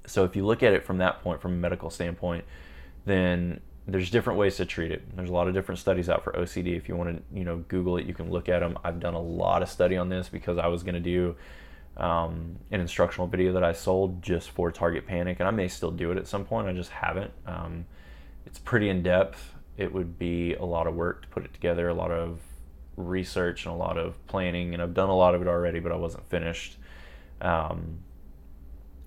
So 0.06 0.24
if 0.26 0.36
you 0.36 0.46
look 0.46 0.64
at 0.64 0.74
it 0.74 0.86
from 0.86 0.98
that 0.98 1.22
point, 1.22 1.42
from 1.42 1.54
a 1.54 1.58
medical 1.58 1.90
standpoint, 1.90 2.44
then 3.06 3.62
there's 3.88 4.10
different 4.10 4.38
ways 4.38 4.58
to 4.58 4.66
treat 4.66 4.92
it. 4.92 5.16
There's 5.16 5.30
a 5.30 5.34
lot 5.34 5.48
of 5.48 5.54
different 5.54 5.80
studies 5.80 6.10
out 6.10 6.24
for 6.24 6.34
OCD. 6.34 6.76
If 6.76 6.90
you 6.90 6.98
want 6.98 7.16
to, 7.16 7.38
you 7.38 7.46
know, 7.46 7.58
Google 7.70 7.98
it, 7.98 8.06
you 8.06 8.14
can 8.14 8.30
look 8.30 8.50
at 8.50 8.60
them. 8.60 8.78
I've 8.84 9.00
done 9.00 9.14
a 9.14 9.22
lot 9.22 9.62
of 9.62 9.70
study 9.70 9.96
on 9.96 10.10
this 10.10 10.28
because 10.28 10.58
I 10.58 10.68
was 10.68 10.84
going 10.84 10.96
to 10.96 11.00
do 11.00 11.36
um, 11.96 12.58
an 12.72 12.82
instructional 12.82 13.28
video 13.28 13.54
that 13.54 13.64
I 13.64 13.72
sold 13.72 14.22
just 14.22 14.50
for 14.50 14.72
Target 14.72 15.08
Panic, 15.08 15.40
and 15.40 15.48
I 15.48 15.52
may 15.52 15.70
still 15.70 15.92
do 15.92 16.12
it 16.12 16.18
at 16.18 16.28
some 16.28 16.44
point. 16.44 16.68
I 16.68 16.74
just 16.74 16.92
haven't. 16.92 17.32
Um, 17.46 17.86
it's 18.58 18.64
pretty 18.64 18.90
in 18.90 19.04
depth. 19.04 19.54
It 19.78 19.94
would 19.94 20.18
be 20.18 20.56
a 20.56 20.66
lot 20.66 20.88
of 20.88 20.96
work 20.96 21.22
to 21.22 21.28
put 21.28 21.46
it 21.46 21.54
together, 21.54 21.90
a 21.90 21.94
lot 21.94 22.10
of 22.10 22.40
research 22.96 23.68
and 23.68 23.76
a 23.76 23.78
lot 23.78 24.00
of 24.00 24.16
planning, 24.26 24.74
and 24.74 24.82
I've 24.82 24.96
done 24.96 25.10
a 25.10 25.16
lot 25.16 25.36
of 25.36 25.44
it 25.44 25.48
already, 25.48 25.80
but 25.80 25.92
I 25.92 25.96
wasn't 25.96 26.28
finished. 26.28 26.78
Um, 27.40 28.00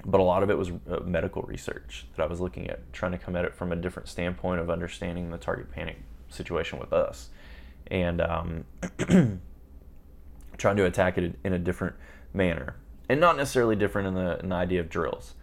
but 0.04 0.20
a 0.20 0.22
lot 0.22 0.44
of 0.44 0.50
it 0.50 0.56
was 0.56 0.70
uh, 0.70 1.00
medical 1.04 1.42
research 1.42 2.06
that 2.14 2.22
I 2.22 2.26
was 2.26 2.40
looking 2.40 2.70
at, 2.70 2.92
trying 2.92 3.10
to 3.10 3.18
come 3.18 3.34
at 3.34 3.44
it 3.44 3.52
from 3.52 3.72
a 3.72 3.76
different 3.76 4.08
standpoint 4.08 4.60
of 4.60 4.70
understanding 4.70 5.30
the 5.30 5.38
target 5.38 5.72
panic 5.72 5.96
situation 6.28 6.78
with 6.78 6.92
us, 6.92 7.30
and 7.88 8.20
um, 8.20 8.64
trying 10.58 10.76
to 10.76 10.84
attack 10.84 11.18
it 11.18 11.36
in 11.42 11.52
a 11.52 11.58
different 11.58 11.96
manner 12.32 12.76
and 13.08 13.18
not 13.18 13.36
necessarily 13.36 13.74
different 13.74 14.06
in 14.06 14.14
the, 14.14 14.38
in 14.38 14.50
the 14.50 14.54
idea 14.54 14.78
of 14.78 14.88
drills 14.88 15.34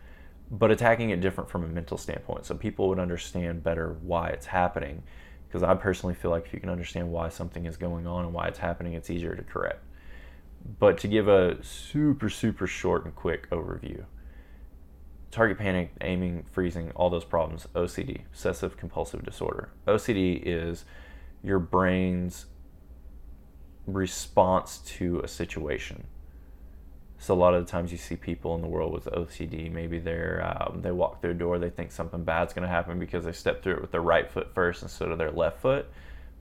but 0.50 0.72
attacking 0.72 1.10
it 1.10 1.22
different 1.22 1.50
from 1.50 1.64
a 1.64 1.68
mental 1.68 1.98
standpoint. 1.98 2.46
So 2.46 2.56
people 2.56 2.88
would 2.90 3.00
understand 3.00 3.64
better 3.64 3.98
why 4.02 4.30
it's 4.30 4.46
happening 4.46 5.04
because 5.48 5.64
i 5.64 5.74
personally 5.74 6.14
feel 6.14 6.32
like 6.32 6.46
if 6.46 6.54
you 6.54 6.60
can 6.60 6.70
understand 6.70 7.10
why 7.10 7.30
something 7.30 7.66
is 7.66 7.78
going 7.78 8.06
on 8.06 8.26
and 8.26 8.34
why 8.34 8.48
it's 8.48 8.60
happening 8.60 8.94
it's 8.94 9.10
easier 9.10 9.36
to 9.36 9.44
correct. 9.44 9.84
But 10.80 10.98
to 11.00 11.08
give 11.08 11.28
a 11.28 11.64
super 11.64 12.30
super 12.30 12.68
short 12.68 13.06
and 13.06 13.16
quick 13.16 13.50
overview 13.50 14.06
target 15.32 15.58
panic 15.58 15.92
aiming 16.02 16.46
freezing 16.52 16.92
all 16.96 17.10
those 17.10 17.26
problems 17.26 17.68
ocd 17.76 18.26
obsessive 18.28 18.78
compulsive 18.78 19.24
disorder. 19.24 19.70
Ocd 19.88 20.42
is 20.46 20.86
your 21.44 21.60
brain's 21.60 22.48
response 23.86 24.80
to 24.80 25.20
a 25.22 25.28
situation 25.28 26.08
so 27.20 27.34
a 27.34 27.36
lot 27.36 27.54
of 27.56 27.66
the 27.66 27.72
times 27.72 27.92
you 27.92 27.98
see 27.98 28.16
people 28.16 28.54
in 28.56 28.62
the 28.62 28.68
world 28.68 28.94
with 28.94 29.06
OCD, 29.06 29.72
maybe 29.72 29.98
they're 30.00 30.56
um, 30.60 30.82
they 30.82 30.92
walk 30.92 31.20
through 31.20 31.32
a 31.32 31.36
door, 31.36 31.58
they 31.58 31.70
think 31.70 31.92
something 31.92 32.24
bad's 32.24 32.54
going 32.54 32.64
to 32.64 32.70
happen 32.70 33.00
because 33.00 33.26
they 33.26 33.32
step 33.32 33.64
through 33.64 33.76
it 33.76 33.82
with 33.82 33.92
their 33.92 34.02
right 34.02 34.30
foot 34.30 34.54
first 34.54 34.84
instead 34.84 35.10
of 35.10 35.18
their 35.18 35.32
left 35.32 35.60
foot. 35.60 35.90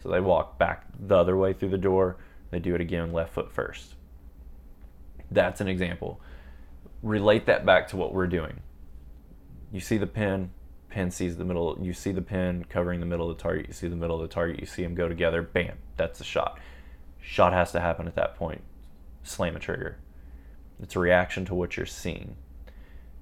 So 0.03 0.11
they 0.11 0.21
walk 0.21 0.59
back 0.59 0.85
the 0.99 1.17
other 1.17 1.37
way 1.37 1.55
through 1.55 1.71
the 1.71 1.79
door. 1.79 2.17
They 2.51 2.59
do 2.59 2.75
it 2.75 2.81
again, 2.81 3.13
left 3.13 3.33
foot 3.33 3.51
first. 3.51 3.95
That's 5.31 5.61
an 5.61 5.69
example. 5.69 6.21
Relate 7.03 7.47
that 7.47 7.65
back 7.65 7.89
to 7.89 7.97
what 7.97 8.13
we're 8.13 8.27
doing. 8.27 8.61
You 9.73 9.81
see 9.81 9.97
the 9.97 10.07
pin, 10.07 10.51
pin 10.91 11.11
sees 11.11 11.39
the 11.39 11.45
middle. 11.45 11.79
You 11.81 11.95
see 11.95 12.13
the 12.13 12.23
pin 12.23 12.67
covering 12.69 13.01
the 13.01 13.07
middle 13.07 13.31
of 13.31 13.37
the 13.37 13.43
target. 13.43 13.67
You 13.67 13.73
see 13.73 13.89
the 13.89 13.97
middle 13.97 14.17
of 14.17 14.29
the 14.29 14.33
target. 14.33 14.61
You 14.61 14.67
see 14.67 14.83
them 14.83 14.95
go 14.95 15.09
together. 15.09 15.41
Bam, 15.43 15.79
that's 15.97 16.19
the 16.19 16.25
shot. 16.25 16.61
Shot 17.21 17.55
has 17.55 17.73
to 17.73 17.81
happen 17.81 18.07
at 18.07 18.15
that 18.17 18.37
point. 18.37 18.61
Slam 19.25 19.57
a 19.57 19.59
trigger 19.59 19.97
it's 20.81 20.97
a 20.97 20.99
reaction 20.99 21.45
to 21.47 21.55
what 21.55 21.77
you're 21.77 21.87
seeing. 21.87 22.37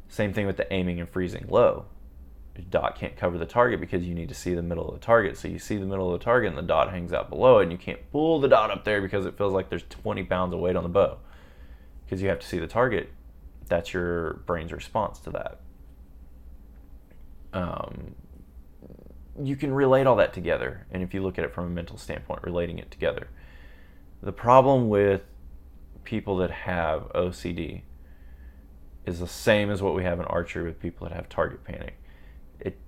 Same 0.08 0.32
thing 0.32 0.46
with 0.46 0.56
the 0.56 0.72
aiming 0.72 1.00
and 1.00 1.08
freezing 1.08 1.46
low. 1.48 1.86
Your 2.56 2.64
dot 2.70 2.96
can't 2.96 3.16
cover 3.16 3.36
the 3.36 3.46
target 3.46 3.80
because 3.80 4.04
you 4.04 4.14
need 4.14 4.28
to 4.28 4.34
see 4.34 4.54
the 4.54 4.62
middle 4.62 4.88
of 4.88 4.94
the 4.94 5.04
target. 5.04 5.36
So 5.36 5.48
you 5.48 5.58
see 5.58 5.76
the 5.76 5.86
middle 5.86 6.12
of 6.12 6.20
the 6.20 6.24
target 6.24 6.50
and 6.50 6.58
the 6.58 6.62
dot 6.62 6.90
hangs 6.90 7.12
out 7.12 7.28
below 7.28 7.58
it, 7.58 7.64
and 7.64 7.72
you 7.72 7.78
can't 7.78 7.98
pull 8.12 8.40
the 8.40 8.48
dot 8.48 8.70
up 8.70 8.84
there 8.84 9.00
because 9.00 9.26
it 9.26 9.36
feels 9.36 9.52
like 9.52 9.70
there's 9.70 9.84
20 9.90 10.22
pounds 10.24 10.54
of 10.54 10.60
weight 10.60 10.76
on 10.76 10.84
the 10.84 10.88
bow. 10.88 11.18
because 12.04 12.22
you 12.22 12.28
have 12.28 12.38
to 12.38 12.46
see 12.46 12.58
the 12.58 12.66
target. 12.66 13.10
That's 13.66 13.92
your 13.92 14.34
brain's 14.46 14.72
response 14.72 15.18
to 15.20 15.30
that. 15.30 15.60
Um, 17.52 18.14
you 19.42 19.56
can 19.56 19.72
relate 19.72 20.06
all 20.06 20.16
that 20.16 20.32
together, 20.32 20.86
and 20.90 21.02
if 21.02 21.14
you 21.14 21.22
look 21.22 21.38
at 21.38 21.44
it 21.44 21.52
from 21.52 21.64
a 21.64 21.70
mental 21.70 21.96
standpoint, 21.96 22.42
relating 22.42 22.78
it 22.78 22.90
together. 22.90 23.28
The 24.22 24.32
problem 24.32 24.88
with 24.88 25.22
people 26.04 26.36
that 26.38 26.50
have 26.50 27.12
OCD 27.14 27.82
is 29.06 29.20
the 29.20 29.28
same 29.28 29.70
as 29.70 29.82
what 29.82 29.94
we 29.94 30.04
have 30.04 30.18
in 30.18 30.26
archery 30.26 30.64
with 30.64 30.80
people 30.80 31.06
that 31.08 31.14
have 31.14 31.28
target 31.28 31.64
panic. 31.64 31.98
It 32.60 32.78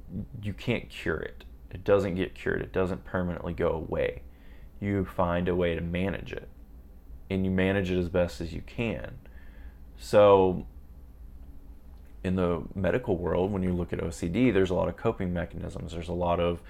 you 0.43 0.53
can't 0.53 0.89
cure 0.89 1.19
it. 1.19 1.45
It 1.71 1.85
doesn't 1.85 2.15
get 2.15 2.35
cured. 2.35 2.63
It 2.63 2.73
doesn't 2.73 3.05
permanently 3.05 3.53
go 3.53 3.71
away. 3.71 4.23
You 4.81 5.05
find 5.05 5.49
a 5.49 5.55
way 5.55 5.75
to 5.75 5.81
manage 5.81 6.33
it. 6.33 6.49
And 7.29 7.45
you 7.45 7.51
manage 7.51 7.91
it 7.91 7.99
as 7.99 8.09
best 8.09 8.41
as 8.41 8.53
you 8.53 8.63
can. 8.63 9.19
So 9.99 10.65
in 12.23 12.37
the 12.37 12.63
medical 12.75 13.17
world, 13.17 13.53
when 13.53 13.63
you 13.63 13.73
look 13.73 13.93
at 13.93 13.99
OCD, 13.99 14.53
there's 14.53 14.71
a 14.71 14.75
lot 14.75 14.89
of 14.89 14.97
coping 14.97 15.33
mechanisms. 15.33 15.93
There's 15.93 16.09
a 16.09 16.15
lot 16.15 16.41
of 16.41 16.63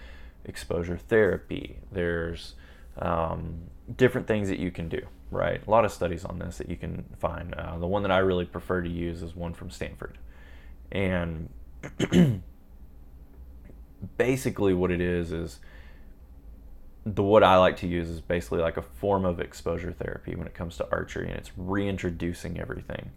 exposure 0.45 0.97
therapy. 0.97 1.79
There's 1.93 2.55
um, 2.99 3.59
different 3.97 4.27
things 4.27 4.49
that 4.49 4.59
you 4.59 4.71
can 4.71 4.89
do, 4.89 5.03
right? 5.31 5.61
A 5.67 5.71
lot 5.71 5.85
of 5.85 5.93
studies 5.93 6.25
on 6.25 6.39
this 6.39 6.59
that 6.59 6.69
you 6.69 6.77
can 6.77 7.05
find. 7.19 7.55
Uh, 7.55 7.79
the 7.79 7.87
one 7.87 8.03
that 8.03 8.13
I 8.13 8.19
really 8.19 8.45
prefer 8.45 8.83
to 8.83 8.89
use 8.89 9.23
is 9.23 9.35
one 9.35 9.55
from 9.55 9.71
Stanford. 9.71 10.19
And 10.93 11.49
basically, 14.17 14.75
what 14.75 14.91
it 14.91 15.01
is 15.01 15.33
is 15.33 15.61
the 17.05 17.23
what 17.23 17.45
I 17.45 17.57
like 17.57 17.77
to 17.79 17.87
use 17.87 18.09
is 18.09 18.21
basically 18.21 18.61
like 18.61 18.77
a 18.77 18.83
form 18.83 19.25
of 19.25 19.41
exposure 19.41 19.93
therapy 19.93 20.35
when 20.35 20.47
it 20.47 20.55
comes 20.55 20.77
to 20.79 20.89
archery, 20.91 21.29
and 21.29 21.37
it's 21.37 21.53
reintroducing 21.57 22.61
everything. 22.61 23.11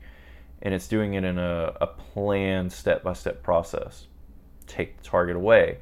And 0.61 0.73
it's 0.73 0.87
doing 0.87 1.13
it 1.13 1.23
in 1.23 1.39
a, 1.39 1.73
a 1.79 1.87
planned 1.87 2.73
step 2.73 3.03
by 3.03 3.13
step 3.13 3.41
process. 3.43 4.07
Take 4.67 4.97
the 4.97 5.03
target 5.03 5.35
away, 5.35 5.79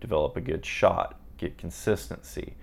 develop 0.00 0.36
a 0.36 0.40
good 0.40 0.64
shot, 0.64 1.18
get 1.36 1.58
consistency, 1.58 2.54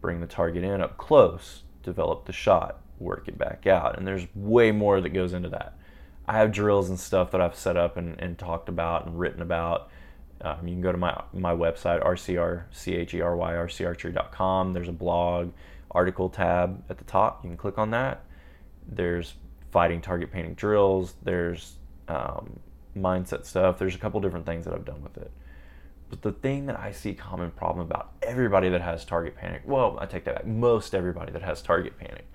bring 0.00 0.20
the 0.20 0.26
target 0.26 0.62
in 0.62 0.80
up 0.80 0.96
close, 0.96 1.64
develop 1.86 2.26
the 2.26 2.32
shot, 2.32 2.80
work 2.98 3.28
it 3.28 3.38
back 3.38 3.66
out. 3.66 3.96
And 3.96 4.06
there's 4.06 4.26
way 4.34 4.72
more 4.72 5.00
that 5.00 5.08
goes 5.10 5.32
into 5.32 5.48
that. 5.50 5.78
I 6.28 6.38
have 6.38 6.50
drills 6.52 6.90
and 6.90 7.00
stuff 7.00 7.30
that 7.30 7.40
I've 7.40 7.56
set 7.56 7.76
up 7.76 7.96
and, 7.96 8.20
and 8.20 8.38
talked 8.38 8.68
about 8.68 9.06
and 9.06 9.18
written 9.18 9.40
about. 9.40 9.88
Um, 10.40 10.66
you 10.66 10.74
can 10.74 10.82
go 10.82 10.90
to 10.92 10.98
my, 10.98 11.22
my 11.32 11.54
website, 11.54 12.04
rcarchery.com. 12.04 14.72
There's 14.72 14.88
a 14.88 14.92
blog 14.92 15.52
article 15.90 16.28
tab 16.28 16.84
at 16.90 16.98
the 16.98 17.04
top. 17.04 17.44
You 17.44 17.50
can 17.50 17.56
click 17.56 17.78
on 17.78 17.90
that. 17.90 18.24
There's 18.86 19.34
fighting 19.70 20.00
target 20.00 20.32
panic 20.32 20.56
drills. 20.56 21.14
There's 21.22 21.76
um, 22.08 22.58
mindset 22.96 23.46
stuff. 23.46 23.78
There's 23.78 23.94
a 23.94 23.98
couple 23.98 24.20
different 24.20 24.46
things 24.46 24.64
that 24.64 24.74
I've 24.74 24.84
done 24.84 25.02
with 25.02 25.16
it. 25.18 25.30
But 26.08 26.22
the 26.22 26.32
thing 26.32 26.66
that 26.66 26.78
I 26.78 26.92
see 26.92 27.14
common 27.14 27.50
problem 27.50 27.84
about 27.84 28.12
everybody 28.22 28.68
that 28.68 28.80
has 28.80 29.04
target 29.04 29.36
panic, 29.36 29.62
well, 29.64 29.98
I 30.00 30.06
take 30.06 30.24
that 30.24 30.36
back, 30.36 30.46
most 30.46 30.94
everybody 30.94 31.32
that 31.32 31.42
has 31.42 31.62
target 31.62 31.98
panic, 31.98 32.26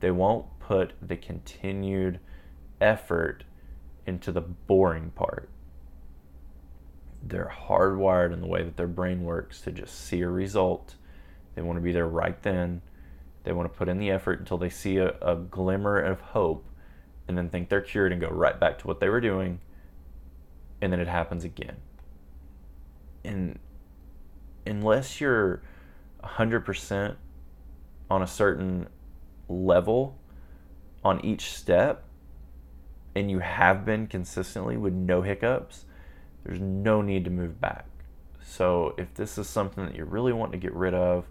they 0.00 0.10
won't 0.10 0.46
put 0.58 0.92
the 1.00 1.16
continued 1.16 2.20
effort 2.80 3.44
into 4.06 4.32
the 4.32 4.40
boring 4.40 5.10
part. 5.10 5.48
They're 7.22 7.52
hardwired 7.68 8.32
in 8.32 8.40
the 8.40 8.46
way 8.46 8.62
that 8.62 8.76
their 8.76 8.86
brain 8.86 9.24
works 9.24 9.60
to 9.62 9.72
just 9.72 9.98
see 9.98 10.20
a 10.20 10.28
result. 10.28 10.96
They 11.54 11.62
want 11.62 11.78
to 11.78 11.82
be 11.82 11.92
there 11.92 12.08
right 12.08 12.40
then. 12.42 12.82
They 13.44 13.52
want 13.52 13.72
to 13.72 13.78
put 13.78 13.88
in 13.88 13.98
the 13.98 14.10
effort 14.10 14.40
until 14.40 14.58
they 14.58 14.68
see 14.68 14.98
a, 14.98 15.14
a 15.20 15.36
glimmer 15.36 15.98
of 15.98 16.20
hope 16.20 16.66
and 17.26 17.36
then 17.36 17.48
think 17.48 17.68
they're 17.68 17.80
cured 17.80 18.12
and 18.12 18.20
go 18.20 18.28
right 18.28 18.58
back 18.58 18.78
to 18.78 18.86
what 18.86 19.00
they 19.00 19.08
were 19.08 19.20
doing. 19.20 19.60
And 20.82 20.92
then 20.92 21.00
it 21.00 21.08
happens 21.08 21.44
again 21.44 21.76
and 23.24 23.58
unless 24.66 25.20
you're 25.20 25.62
100% 26.22 27.16
on 28.10 28.22
a 28.22 28.26
certain 28.26 28.88
level 29.48 30.18
on 31.04 31.24
each 31.24 31.52
step 31.52 32.04
and 33.14 33.30
you 33.30 33.40
have 33.40 33.84
been 33.84 34.06
consistently 34.06 34.76
with 34.76 34.92
no 34.92 35.22
hiccups, 35.22 35.84
there's 36.44 36.60
no 36.60 37.02
need 37.02 37.24
to 37.24 37.30
move 37.30 37.60
back. 37.60 37.86
So 38.42 38.94
if 38.98 39.14
this 39.14 39.38
is 39.38 39.48
something 39.48 39.84
that 39.86 39.94
you 39.94 40.04
really 40.04 40.32
want 40.32 40.52
to 40.52 40.58
get 40.58 40.74
rid 40.74 40.94
of, 40.94 41.28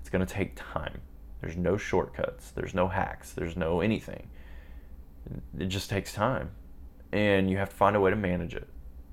it's 0.00 0.10
going 0.10 0.24
to 0.24 0.32
take 0.32 0.52
time. 0.56 1.00
There's 1.40 1.56
no 1.56 1.76
shortcuts, 1.76 2.50
there's 2.50 2.74
no 2.74 2.88
hacks, 2.88 3.32
there's 3.32 3.56
no 3.56 3.80
anything. 3.80 4.28
It 5.58 5.66
just 5.66 5.90
takes 5.90 6.12
time. 6.12 6.50
And 7.12 7.50
you 7.50 7.58
have 7.58 7.70
to 7.70 7.76
find 7.76 7.96
a 7.96 8.00
way 8.00 8.10
to 8.10 8.16
manage 8.16 8.54
it. 8.54 8.68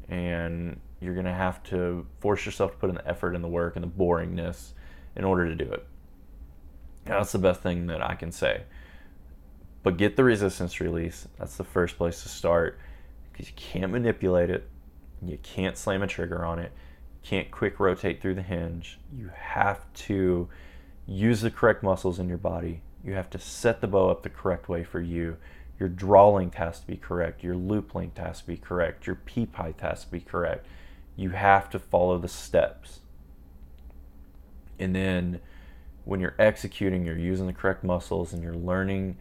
And 0.08 0.80
you're 1.02 1.14
going 1.14 1.26
to 1.26 1.34
have 1.34 1.64
to 1.64 2.06
force 2.20 2.46
yourself 2.46 2.72
to 2.72 2.78
put 2.78 2.90
in 2.90 2.96
the 2.96 3.08
effort 3.08 3.36
and 3.36 3.44
the 3.44 3.50
work 3.50 3.76
and 3.76 3.84
the 3.84 3.90
boringness 3.90 4.72
in 5.16 5.24
order 5.24 5.48
to 5.48 5.56
do 5.56 5.72
it. 5.72 5.86
That's 7.06 7.32
the 7.32 7.40
best 7.40 7.62
thing 7.62 7.88
that 7.88 8.04
I 8.04 8.16
can 8.16 8.32
say. 8.32 8.64
But 9.82 9.98
get 9.98 10.16
the 10.16 10.24
resistance 10.24 10.80
release. 10.80 11.28
That's 11.38 11.56
the 11.56 11.64
first 11.64 11.98
place 11.98 12.22
to 12.24 12.30
start 12.30 12.80
because 13.32 13.48
you 13.48 13.56
can't 13.56 13.92
manipulate 13.92 14.50
it. 14.50 14.70
You 15.26 15.38
can't 15.42 15.78
slam 15.78 16.04
a 16.04 16.08
trigger 16.08 16.46
on 16.46 16.60
it. 16.60 16.72
You 17.24 17.30
can't 17.30 17.50
quick 17.50 17.80
rotate 17.80 18.22
through 18.22 18.36
the 18.36 18.42
hinge. 18.42 19.00
You 19.16 19.32
have 19.34 19.92
to 19.94 20.50
use 21.08 21.42
the 21.42 21.52
correct 21.52 21.82
muscles 21.82 22.20
in 22.20 22.28
your 22.28 22.38
body. 22.38 22.82
You 23.04 23.14
have 23.14 23.30
to 23.32 23.40
set 23.40 23.80
the 23.80 23.88
bow 23.88 24.10
up 24.10 24.24
the 24.24 24.30
correct 24.30 24.68
way 24.68 24.84
for 24.84 25.00
you. 25.00 25.38
Your 25.80 25.88
draw 25.88 26.30
length 26.30 26.56
has 26.56 26.82
to 26.82 26.88
be 26.88 26.98
correct. 26.98 27.42
Your 27.42 27.56
loop 27.56 27.96
length 27.96 28.18
has 28.18 28.42
to 28.42 28.48
be 28.48 28.58
correct. 28.58 29.08
Your 29.08 29.16
peep 29.16 29.56
height 29.56 29.80
has 29.80 30.04
to 30.04 30.12
be 30.12 30.20
correct 30.20 30.68
you 31.20 31.32
have 31.32 31.70
to 31.70 31.80
follow 31.80 32.18
the 32.18 32.28
steps. 32.28 33.00
And 34.80 34.96
then 34.96 35.42
when 36.06 36.22
you're 36.22 36.36
executing, 36.40 37.06
you're 37.06 37.18
using 37.18 37.48
the 37.48 37.54
correct 37.54 37.84
muscles 37.84 38.32
and 38.32 38.42
you're 38.42 38.56
learning 38.56 39.18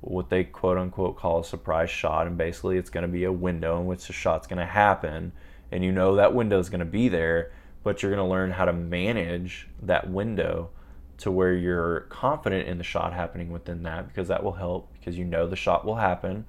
what 0.00 0.30
they 0.30 0.44
quote 0.44 0.78
unquote 0.78 1.16
call 1.16 1.40
a 1.40 1.44
surprise 1.44 1.90
shot. 1.90 2.26
And 2.26 2.38
basically, 2.38 2.78
it's 2.78 2.88
going 2.88 3.02
to 3.02 3.08
be 3.08 3.24
a 3.24 3.32
window 3.32 3.78
in 3.78 3.86
which 3.86 4.06
the 4.06 4.14
shot's 4.14 4.46
going 4.46 4.60
to 4.60 4.66
happen. 4.66 5.32
And 5.70 5.84
you 5.84 5.92
know 5.92 6.16
that 6.16 6.34
window 6.34 6.58
is 6.58 6.70
going 6.70 6.80
to 6.80 6.86
be 6.86 7.08
there, 7.08 7.52
but 7.82 8.02
you're 8.02 8.14
going 8.14 8.26
to 8.26 8.30
learn 8.30 8.52
how 8.52 8.64
to 8.64 8.72
manage 8.72 9.68
that 9.82 10.08
window 10.08 10.70
to 11.18 11.30
where 11.30 11.52
you're 11.52 12.00
confident 12.08 12.66
in 12.66 12.78
the 12.78 12.84
shot 12.84 13.12
happening 13.12 13.50
within 13.50 13.82
that 13.82 14.08
because 14.08 14.28
that 14.28 14.42
will 14.42 14.52
help 14.52 14.92
because 14.98 15.18
you 15.18 15.24
know 15.24 15.46
the 15.46 15.56
shot 15.56 15.84
will 15.84 15.96
happen. 15.96 16.46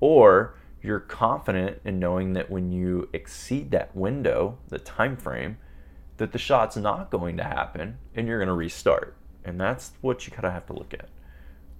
Or 0.00 0.54
you're 0.84 1.00
confident 1.00 1.80
in 1.86 1.98
knowing 1.98 2.34
that 2.34 2.50
when 2.50 2.70
you 2.70 3.08
exceed 3.14 3.70
that 3.70 3.96
window, 3.96 4.58
the 4.68 4.78
time 4.78 5.16
frame, 5.16 5.56
that 6.18 6.32
the 6.32 6.38
shot's 6.38 6.76
not 6.76 7.10
going 7.10 7.38
to 7.38 7.42
happen 7.42 7.96
and 8.14 8.28
you're 8.28 8.38
going 8.38 8.48
to 8.48 8.54
restart. 8.54 9.16
And 9.46 9.58
that's 9.58 9.92
what 10.02 10.26
you 10.26 10.32
kind 10.32 10.44
of 10.44 10.52
have 10.52 10.66
to 10.66 10.74
look 10.74 10.92
at. 10.92 11.08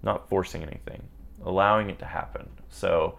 Not 0.02 0.30
forcing 0.30 0.62
anything, 0.62 1.02
allowing 1.44 1.90
it 1.90 1.98
to 1.98 2.06
happen. 2.06 2.48
So 2.70 3.18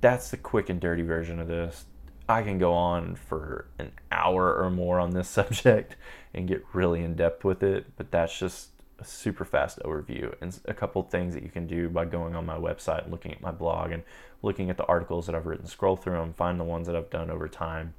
that's 0.00 0.32
the 0.32 0.36
quick 0.36 0.70
and 0.70 0.80
dirty 0.80 1.02
version 1.02 1.38
of 1.38 1.46
this. 1.46 1.84
I 2.28 2.42
can 2.42 2.58
go 2.58 2.72
on 2.72 3.14
for 3.14 3.68
an 3.78 3.92
hour 4.10 4.56
or 4.56 4.70
more 4.70 4.98
on 4.98 5.10
this 5.10 5.28
subject 5.30 5.94
and 6.34 6.48
get 6.48 6.64
really 6.72 7.04
in 7.04 7.14
depth 7.14 7.44
with 7.44 7.62
it, 7.62 7.96
but 7.96 8.10
that's 8.10 8.36
just 8.36 8.70
a 8.98 9.04
super 9.04 9.44
fast 9.44 9.78
overview 9.80 10.34
and 10.40 10.58
a 10.64 10.74
couple 10.74 11.02
things 11.02 11.34
that 11.34 11.42
you 11.42 11.50
can 11.50 11.66
do 11.66 11.88
by 11.88 12.04
going 12.04 12.34
on 12.34 12.46
my 12.46 12.56
website 12.56 13.10
looking 13.10 13.32
at 13.32 13.40
my 13.40 13.50
blog 13.50 13.90
and 13.90 14.02
looking 14.42 14.70
at 14.70 14.76
the 14.76 14.86
articles 14.86 15.26
that 15.26 15.34
I've 15.34 15.46
written. 15.46 15.66
Scroll 15.66 15.96
through 15.96 16.14
them, 16.14 16.32
find 16.32 16.58
the 16.58 16.64
ones 16.64 16.86
that 16.86 16.96
I've 16.96 17.10
done 17.10 17.30
over 17.30 17.48
time. 17.48 17.94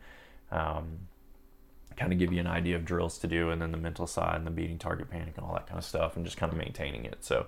Um, 0.52 1.00
kind 1.98 2.14
of 2.14 2.20
give 2.20 2.32
you 2.32 2.40
an 2.40 2.48
idea 2.48 2.76
of 2.76 2.86
drills 2.86 3.18
to 3.20 3.28
do 3.28 3.50
and 3.50 3.62
then 3.62 3.72
the 3.72 3.78
mental 3.78 4.08
side 4.08 4.36
and 4.36 4.46
the 4.46 4.52
beating 4.52 4.78
target 4.78 5.10
panic 5.10 5.34
and 5.36 5.46
all 5.46 5.54
that 5.54 5.68
kind 5.68 5.80
of 5.80 5.84
stuff 5.84 6.16
and 6.16 6.26
just 6.26 6.38
kind 6.38 6.52
of 6.52 6.58
maintaining 6.58 7.06
it. 7.06 7.18
So, 7.26 7.48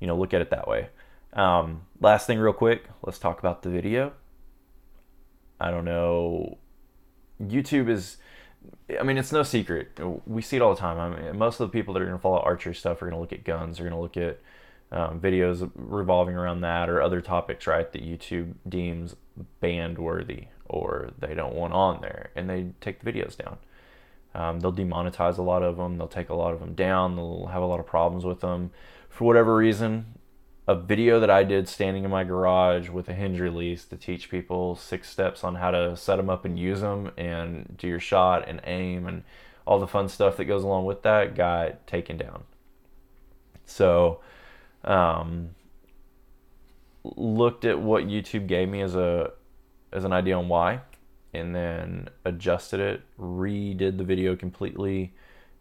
you 0.00 0.06
know, 0.06 0.16
look 0.16 0.34
at 0.34 0.40
it 0.40 0.50
that 0.50 0.66
way. 0.66 0.88
Um, 1.32 1.82
last 2.00 2.26
thing, 2.26 2.38
real 2.38 2.52
quick, 2.52 2.88
let's 3.02 3.18
talk 3.18 3.38
about 3.38 3.62
the 3.62 3.70
video. 3.70 4.12
I 5.60 5.70
don't 5.70 5.84
know. 5.84 6.58
YouTube 7.42 7.88
is 7.88 8.16
I 8.98 9.02
mean, 9.02 9.16
it's 9.16 9.32
no 9.32 9.42
secret. 9.42 9.98
We 10.26 10.42
see 10.42 10.56
it 10.56 10.62
all 10.62 10.74
the 10.74 10.80
time. 10.80 10.98
I 10.98 11.08
mean, 11.08 11.38
most 11.38 11.60
of 11.60 11.68
the 11.68 11.72
people 11.72 11.94
that 11.94 12.02
are 12.02 12.06
going 12.06 12.16
to 12.16 12.22
follow 12.22 12.40
archery 12.40 12.74
stuff 12.74 13.00
are 13.02 13.06
going 13.06 13.16
to 13.16 13.20
look 13.20 13.32
at 13.32 13.44
guns. 13.44 13.80
Are 13.80 13.82
going 13.82 13.94
to 13.94 14.00
look 14.00 14.16
at 14.16 14.40
um, 14.92 15.20
videos 15.20 15.70
revolving 15.74 16.36
around 16.36 16.60
that 16.60 16.88
or 16.88 17.00
other 17.00 17.20
topics, 17.20 17.66
right? 17.66 17.90
That 17.92 18.04
YouTube 18.04 18.54
deems 18.68 19.16
banned 19.60 19.98
worthy 19.98 20.48
or 20.66 21.10
they 21.18 21.34
don't 21.34 21.54
want 21.54 21.72
on 21.72 22.00
there, 22.00 22.30
and 22.34 22.48
they 22.48 22.68
take 22.80 23.02
the 23.02 23.12
videos 23.12 23.36
down. 23.36 23.58
Um, 24.34 24.60
they'll 24.60 24.72
demonetize 24.72 25.38
a 25.38 25.42
lot 25.42 25.62
of 25.62 25.76
them. 25.76 25.98
They'll 25.98 26.08
take 26.08 26.28
a 26.28 26.34
lot 26.34 26.54
of 26.54 26.60
them 26.60 26.74
down. 26.74 27.16
They'll 27.16 27.46
have 27.46 27.62
a 27.62 27.66
lot 27.66 27.80
of 27.80 27.86
problems 27.86 28.24
with 28.24 28.40
them 28.40 28.70
for 29.08 29.24
whatever 29.24 29.54
reason 29.54 30.06
a 30.66 30.74
video 30.74 31.20
that 31.20 31.30
I 31.30 31.44
did 31.44 31.68
standing 31.68 32.04
in 32.04 32.10
my 32.10 32.24
garage 32.24 32.88
with 32.88 33.08
a 33.08 33.14
hinge 33.14 33.38
release 33.38 33.84
to 33.86 33.96
teach 33.96 34.30
people 34.30 34.76
six 34.76 35.10
steps 35.10 35.44
on 35.44 35.56
how 35.56 35.70
to 35.70 35.96
set 35.96 36.16
them 36.16 36.30
up 36.30 36.44
and 36.44 36.58
use 36.58 36.80
them 36.80 37.10
and 37.18 37.76
do 37.76 37.86
your 37.86 38.00
shot 38.00 38.48
and 38.48 38.60
aim 38.64 39.06
and 39.06 39.24
all 39.66 39.78
the 39.78 39.86
fun 39.86 40.08
stuff 40.08 40.36
that 40.38 40.46
goes 40.46 40.62
along 40.64 40.86
with 40.86 41.02
that 41.02 41.34
got 41.34 41.86
taken 41.86 42.16
down. 42.16 42.44
So, 43.66 44.20
um, 44.84 45.50
looked 47.04 47.64
at 47.64 47.78
what 47.78 48.04
YouTube 48.04 48.46
gave 48.46 48.68
me 48.68 48.80
as 48.80 48.94
a 48.94 49.32
as 49.92 50.04
an 50.04 50.12
idea 50.12 50.36
on 50.36 50.48
why, 50.48 50.80
and 51.32 51.54
then 51.54 52.08
adjusted 52.24 52.80
it, 52.80 53.02
redid 53.18 53.96
the 53.96 54.04
video 54.04 54.34
completely 54.34 55.14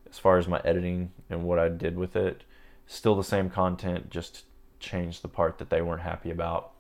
as 0.10 0.18
far 0.18 0.38
as 0.38 0.48
my 0.48 0.60
editing 0.66 1.12
and 1.30 1.44
what 1.44 1.60
I 1.60 1.70
did 1.70 1.98
with 1.98 2.16
it. 2.16 2.44
Still 2.88 3.16
the 3.16 3.24
same 3.24 3.50
content, 3.50 4.10
just 4.10 4.44
changed 4.84 5.24
the 5.24 5.28
part 5.28 5.58
that 5.58 5.70
they 5.70 5.82
weren't 5.82 6.02
happy 6.02 6.30
about. 6.30 6.74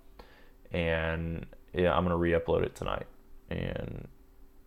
And 0.71 1.45
yeah, 1.73 1.95
I'm 1.95 2.03
gonna 2.03 2.17
re-upload 2.17 2.63
it 2.63 2.75
tonight, 2.75 3.07
and 3.49 4.07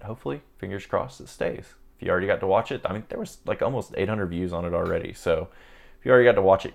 hopefully, 0.03 0.41
fingers 0.59 0.87
crossed, 0.87 1.21
it 1.21 1.29
stays. 1.29 1.75
If 1.99 2.07
you 2.07 2.11
already 2.11 2.27
got 2.27 2.41
to 2.41 2.47
watch 2.47 2.73
it, 2.73 2.83
I 2.85 2.93
mean, 2.93 3.05
there 3.09 3.19
was 3.19 3.39
like 3.47 3.63
almost 3.63 3.95
800 3.97 4.27
views 4.27 4.53
on 4.53 4.65
it 4.65 4.75
already. 4.75 5.13
So 5.15 5.49
if 5.99 6.05
you 6.05 6.11
already 6.11 6.27
got 6.27 6.35
to 6.35 6.43
watch 6.43 6.67
it, 6.67 6.75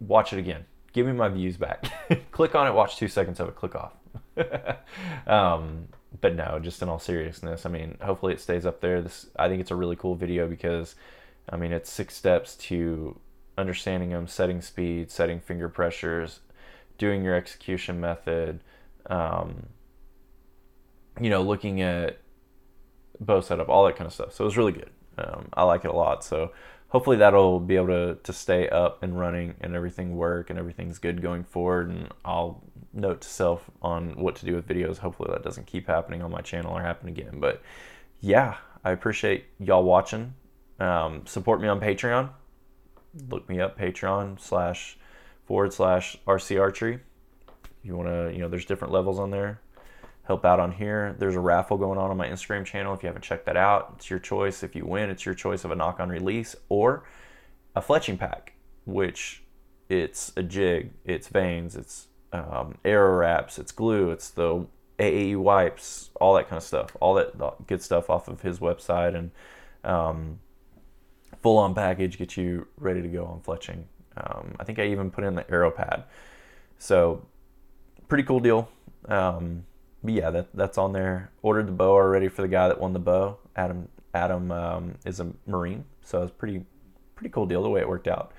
watch 0.00 0.32
it 0.32 0.38
again. 0.38 0.64
Give 0.92 1.06
me 1.06 1.12
my 1.12 1.28
views 1.28 1.56
back. 1.56 1.86
click 2.30 2.54
on 2.54 2.66
it, 2.68 2.72
watch 2.72 2.96
two 2.96 3.08
seconds 3.08 3.40
of 3.40 3.48
it, 3.48 3.56
click 3.56 3.74
off. 3.74 3.94
um, 5.26 5.88
but 6.20 6.36
no, 6.36 6.60
just 6.60 6.82
in 6.82 6.88
all 6.88 7.00
seriousness, 7.00 7.66
I 7.66 7.70
mean, 7.70 7.96
hopefully 8.00 8.32
it 8.32 8.40
stays 8.40 8.64
up 8.64 8.80
there. 8.80 9.02
This, 9.02 9.26
I 9.36 9.48
think 9.48 9.60
it's 9.60 9.70
a 9.70 9.76
really 9.76 9.96
cool 9.96 10.14
video 10.14 10.46
because, 10.46 10.94
I 11.48 11.56
mean, 11.56 11.72
it's 11.72 11.90
six 11.90 12.14
steps 12.14 12.54
to 12.56 13.18
understanding 13.58 14.10
them, 14.10 14.26
setting 14.26 14.60
speed, 14.60 15.10
setting 15.10 15.40
finger 15.40 15.68
pressures, 15.68 16.40
doing 16.98 17.22
your 17.22 17.34
execution 17.34 18.00
method, 18.00 18.60
um, 19.06 19.66
you 21.20 21.30
know, 21.30 21.42
looking 21.42 21.82
at 21.82 22.18
bow 23.20 23.40
setup, 23.40 23.68
all 23.68 23.84
that 23.86 23.96
kind 23.96 24.06
of 24.06 24.12
stuff. 24.12 24.34
So 24.34 24.44
it 24.44 24.46
was 24.46 24.56
really 24.56 24.72
good. 24.72 24.90
Um, 25.18 25.48
I 25.52 25.64
like 25.64 25.84
it 25.84 25.90
a 25.90 25.94
lot. 25.94 26.24
So 26.24 26.52
hopefully 26.88 27.16
that'll 27.16 27.60
be 27.60 27.76
able 27.76 27.88
to, 27.88 28.18
to 28.22 28.32
stay 28.32 28.68
up 28.68 29.02
and 29.02 29.18
running 29.18 29.54
and 29.60 29.74
everything 29.74 30.16
work 30.16 30.50
and 30.50 30.58
everything's 30.58 30.98
good 30.98 31.22
going 31.22 31.44
forward. 31.44 31.90
And 31.90 32.08
I'll 32.24 32.62
note 32.92 33.22
to 33.22 33.28
self 33.28 33.70
on 33.80 34.20
what 34.20 34.36
to 34.36 34.46
do 34.46 34.54
with 34.54 34.66
videos. 34.66 34.98
Hopefully 34.98 35.30
that 35.32 35.42
doesn't 35.42 35.66
keep 35.66 35.86
happening 35.86 36.22
on 36.22 36.30
my 36.30 36.40
channel 36.40 36.72
or 36.72 36.82
happen 36.82 37.08
again. 37.08 37.38
But 37.40 37.62
yeah, 38.20 38.56
I 38.84 38.92
appreciate 38.92 39.46
y'all 39.58 39.84
watching. 39.84 40.34
Um, 40.80 41.26
support 41.26 41.60
me 41.60 41.68
on 41.68 41.80
Patreon. 41.80 42.30
Look 43.28 43.48
me 43.48 43.60
up, 43.60 43.78
Patreon 43.78 44.40
slash 44.40 44.98
forward 45.46 45.72
slash 45.72 46.16
RC 46.26 46.60
Archery. 46.60 47.00
You 47.82 47.96
want 47.96 48.08
to, 48.08 48.32
you 48.32 48.38
know, 48.38 48.48
there's 48.48 48.64
different 48.64 48.92
levels 48.92 49.18
on 49.18 49.30
there 49.30 49.60
help 50.24 50.44
out 50.44 50.60
on 50.60 50.72
here. 50.72 51.16
There's 51.18 51.36
a 51.36 51.40
raffle 51.40 51.76
going 51.76 51.98
on 51.98 52.10
on 52.10 52.16
my 52.16 52.28
Instagram 52.28 52.64
channel. 52.64 52.94
If 52.94 53.02
you 53.02 53.08
haven't 53.08 53.22
checked 53.22 53.46
that 53.46 53.56
out, 53.56 53.94
it's 53.96 54.08
your 54.08 54.18
choice. 54.18 54.62
If 54.62 54.76
you 54.76 54.86
win, 54.86 55.10
it's 55.10 55.26
your 55.26 55.34
choice 55.34 55.64
of 55.64 55.70
a 55.70 55.76
Nock 55.76 56.00
On 56.00 56.08
release 56.08 56.54
or 56.68 57.04
a 57.74 57.82
fletching 57.82 58.18
pack, 58.18 58.52
which 58.84 59.42
it's 59.88 60.32
a 60.36 60.42
jig, 60.42 60.92
it's 61.04 61.28
vanes, 61.28 61.76
it's 61.76 62.06
um, 62.32 62.78
arrow 62.84 63.16
wraps, 63.16 63.58
it's 63.58 63.72
glue, 63.72 64.10
it's 64.10 64.30
the 64.30 64.66
AAE 64.98 65.36
wipes, 65.36 66.10
all 66.20 66.34
that 66.34 66.48
kind 66.48 66.58
of 66.58 66.62
stuff, 66.62 66.96
all 67.00 67.14
that 67.14 67.66
good 67.66 67.82
stuff 67.82 68.08
off 68.08 68.28
of 68.28 68.42
his 68.42 68.60
website 68.60 69.16
and 69.16 69.32
um, 69.84 70.38
full 71.42 71.58
on 71.58 71.74
package 71.74 72.18
get 72.18 72.36
you 72.36 72.66
ready 72.78 73.02
to 73.02 73.08
go 73.08 73.24
on 73.24 73.40
fletching. 73.40 73.84
Um, 74.16 74.54
I 74.60 74.64
think 74.64 74.78
I 74.78 74.86
even 74.86 75.10
put 75.10 75.24
in 75.24 75.34
the 75.34 75.50
arrow 75.50 75.70
pad. 75.70 76.04
So 76.78 77.26
pretty 78.08 78.24
cool 78.24 78.40
deal. 78.40 78.68
Um, 79.08 79.64
but 80.02 80.14
yeah, 80.14 80.30
that 80.30 80.48
that's 80.54 80.78
on 80.78 80.92
there. 80.92 81.30
Ordered 81.42 81.68
the 81.68 81.72
bow 81.72 81.92
already 81.92 82.28
for 82.28 82.42
the 82.42 82.48
guy 82.48 82.68
that 82.68 82.80
won 82.80 82.92
the 82.92 82.98
bow. 82.98 83.38
Adam 83.56 83.88
Adam 84.14 84.50
um, 84.50 84.94
is 85.04 85.20
a 85.20 85.32
Marine, 85.46 85.84
so 86.02 86.22
it's 86.22 86.32
pretty 86.32 86.64
pretty 87.14 87.30
cool 87.30 87.46
deal 87.46 87.62
the 87.62 87.70
way 87.70 87.80
it 87.80 87.88
worked 87.88 88.08
out. 88.08 88.32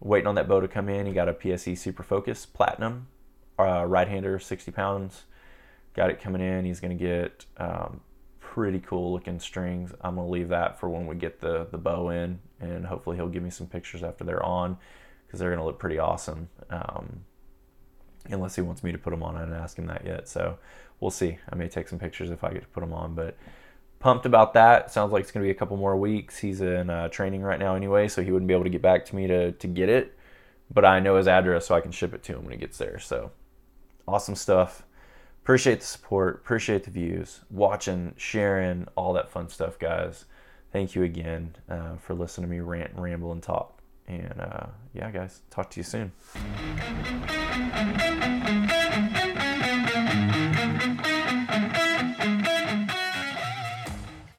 Waiting 0.00 0.26
on 0.26 0.34
that 0.34 0.48
bow 0.48 0.60
to 0.60 0.68
come 0.68 0.88
in. 0.88 1.06
He 1.06 1.12
got 1.12 1.28
a 1.28 1.32
PSE 1.32 1.78
Supra 1.78 2.04
Focus 2.04 2.44
Platinum, 2.44 3.06
uh, 3.58 3.84
right 3.86 4.08
hander, 4.08 4.38
60 4.38 4.70
pounds. 4.72 5.22
Got 5.94 6.10
it 6.10 6.20
coming 6.20 6.42
in. 6.42 6.64
He's 6.64 6.80
gonna 6.80 6.94
get 6.94 7.46
um, 7.56 8.00
pretty 8.54 8.78
cool 8.78 9.12
looking 9.12 9.40
strings. 9.40 9.92
I'm 10.00 10.14
gonna 10.14 10.28
leave 10.28 10.50
that 10.50 10.78
for 10.78 10.88
when 10.88 11.08
we 11.08 11.16
get 11.16 11.40
the 11.40 11.66
the 11.72 11.78
bow 11.78 12.10
in, 12.10 12.38
and 12.60 12.86
hopefully 12.86 13.16
he'll 13.16 13.28
give 13.28 13.42
me 13.42 13.50
some 13.50 13.66
pictures 13.66 14.04
after 14.04 14.22
they're 14.22 14.44
on, 14.44 14.78
because 15.26 15.40
they're 15.40 15.50
gonna 15.50 15.64
look 15.64 15.80
pretty 15.80 15.98
awesome. 15.98 16.48
Um, 16.70 17.24
unless 18.30 18.54
he 18.54 18.62
wants 18.62 18.84
me 18.84 18.92
to 18.92 18.98
put 18.98 19.10
them 19.10 19.24
on. 19.24 19.34
I 19.34 19.40
didn't 19.40 19.56
ask 19.56 19.76
him 19.76 19.86
that 19.88 20.06
yet, 20.06 20.28
so 20.28 20.56
we'll 21.00 21.10
see. 21.10 21.36
I 21.50 21.56
may 21.56 21.68
take 21.68 21.88
some 21.88 21.98
pictures 21.98 22.30
if 22.30 22.44
I 22.44 22.52
get 22.52 22.62
to 22.62 22.68
put 22.68 22.80
them 22.80 22.92
on, 22.92 23.16
but 23.16 23.36
pumped 23.98 24.24
about 24.24 24.54
that. 24.54 24.92
Sounds 24.92 25.10
like 25.10 25.24
it's 25.24 25.32
to 25.32 25.40
be 25.40 25.50
a 25.50 25.54
couple 25.54 25.76
more 25.76 25.96
weeks. 25.96 26.38
He's 26.38 26.60
in 26.60 26.90
uh, 26.90 27.08
training 27.08 27.42
right 27.42 27.58
now 27.58 27.74
anyway, 27.74 28.06
so 28.06 28.22
he 28.22 28.30
wouldn't 28.30 28.46
be 28.46 28.54
able 28.54 28.64
to 28.64 28.70
get 28.70 28.82
back 28.82 29.04
to 29.06 29.16
me 29.16 29.26
to, 29.26 29.50
to 29.50 29.66
get 29.66 29.88
it. 29.88 30.16
But 30.72 30.84
I 30.84 31.00
know 31.00 31.16
his 31.16 31.26
address, 31.26 31.66
so 31.66 31.74
I 31.74 31.80
can 31.80 31.90
ship 31.90 32.14
it 32.14 32.22
to 32.22 32.36
him 32.36 32.44
when 32.44 32.52
he 32.52 32.58
gets 32.58 32.78
there. 32.78 33.00
So 33.00 33.32
awesome 34.06 34.36
stuff. 34.36 34.84
Appreciate 35.44 35.80
the 35.80 35.86
support. 35.86 36.36
Appreciate 36.36 36.84
the 36.84 36.90
views. 36.90 37.40
Watching, 37.50 38.14
sharing, 38.16 38.88
all 38.96 39.12
that 39.12 39.28
fun 39.28 39.50
stuff, 39.50 39.78
guys. 39.78 40.24
Thank 40.72 40.94
you 40.94 41.02
again 41.02 41.54
uh, 41.68 41.96
for 41.96 42.14
listening 42.14 42.48
to 42.48 42.50
me 42.50 42.60
rant 42.60 42.92
ramble 42.96 43.30
and 43.30 43.42
talk. 43.42 43.78
And 44.08 44.40
uh, 44.40 44.68
yeah, 44.94 45.10
guys, 45.10 45.42
talk 45.50 45.68
to 45.72 45.80
you 45.80 45.84
soon. 45.84 46.12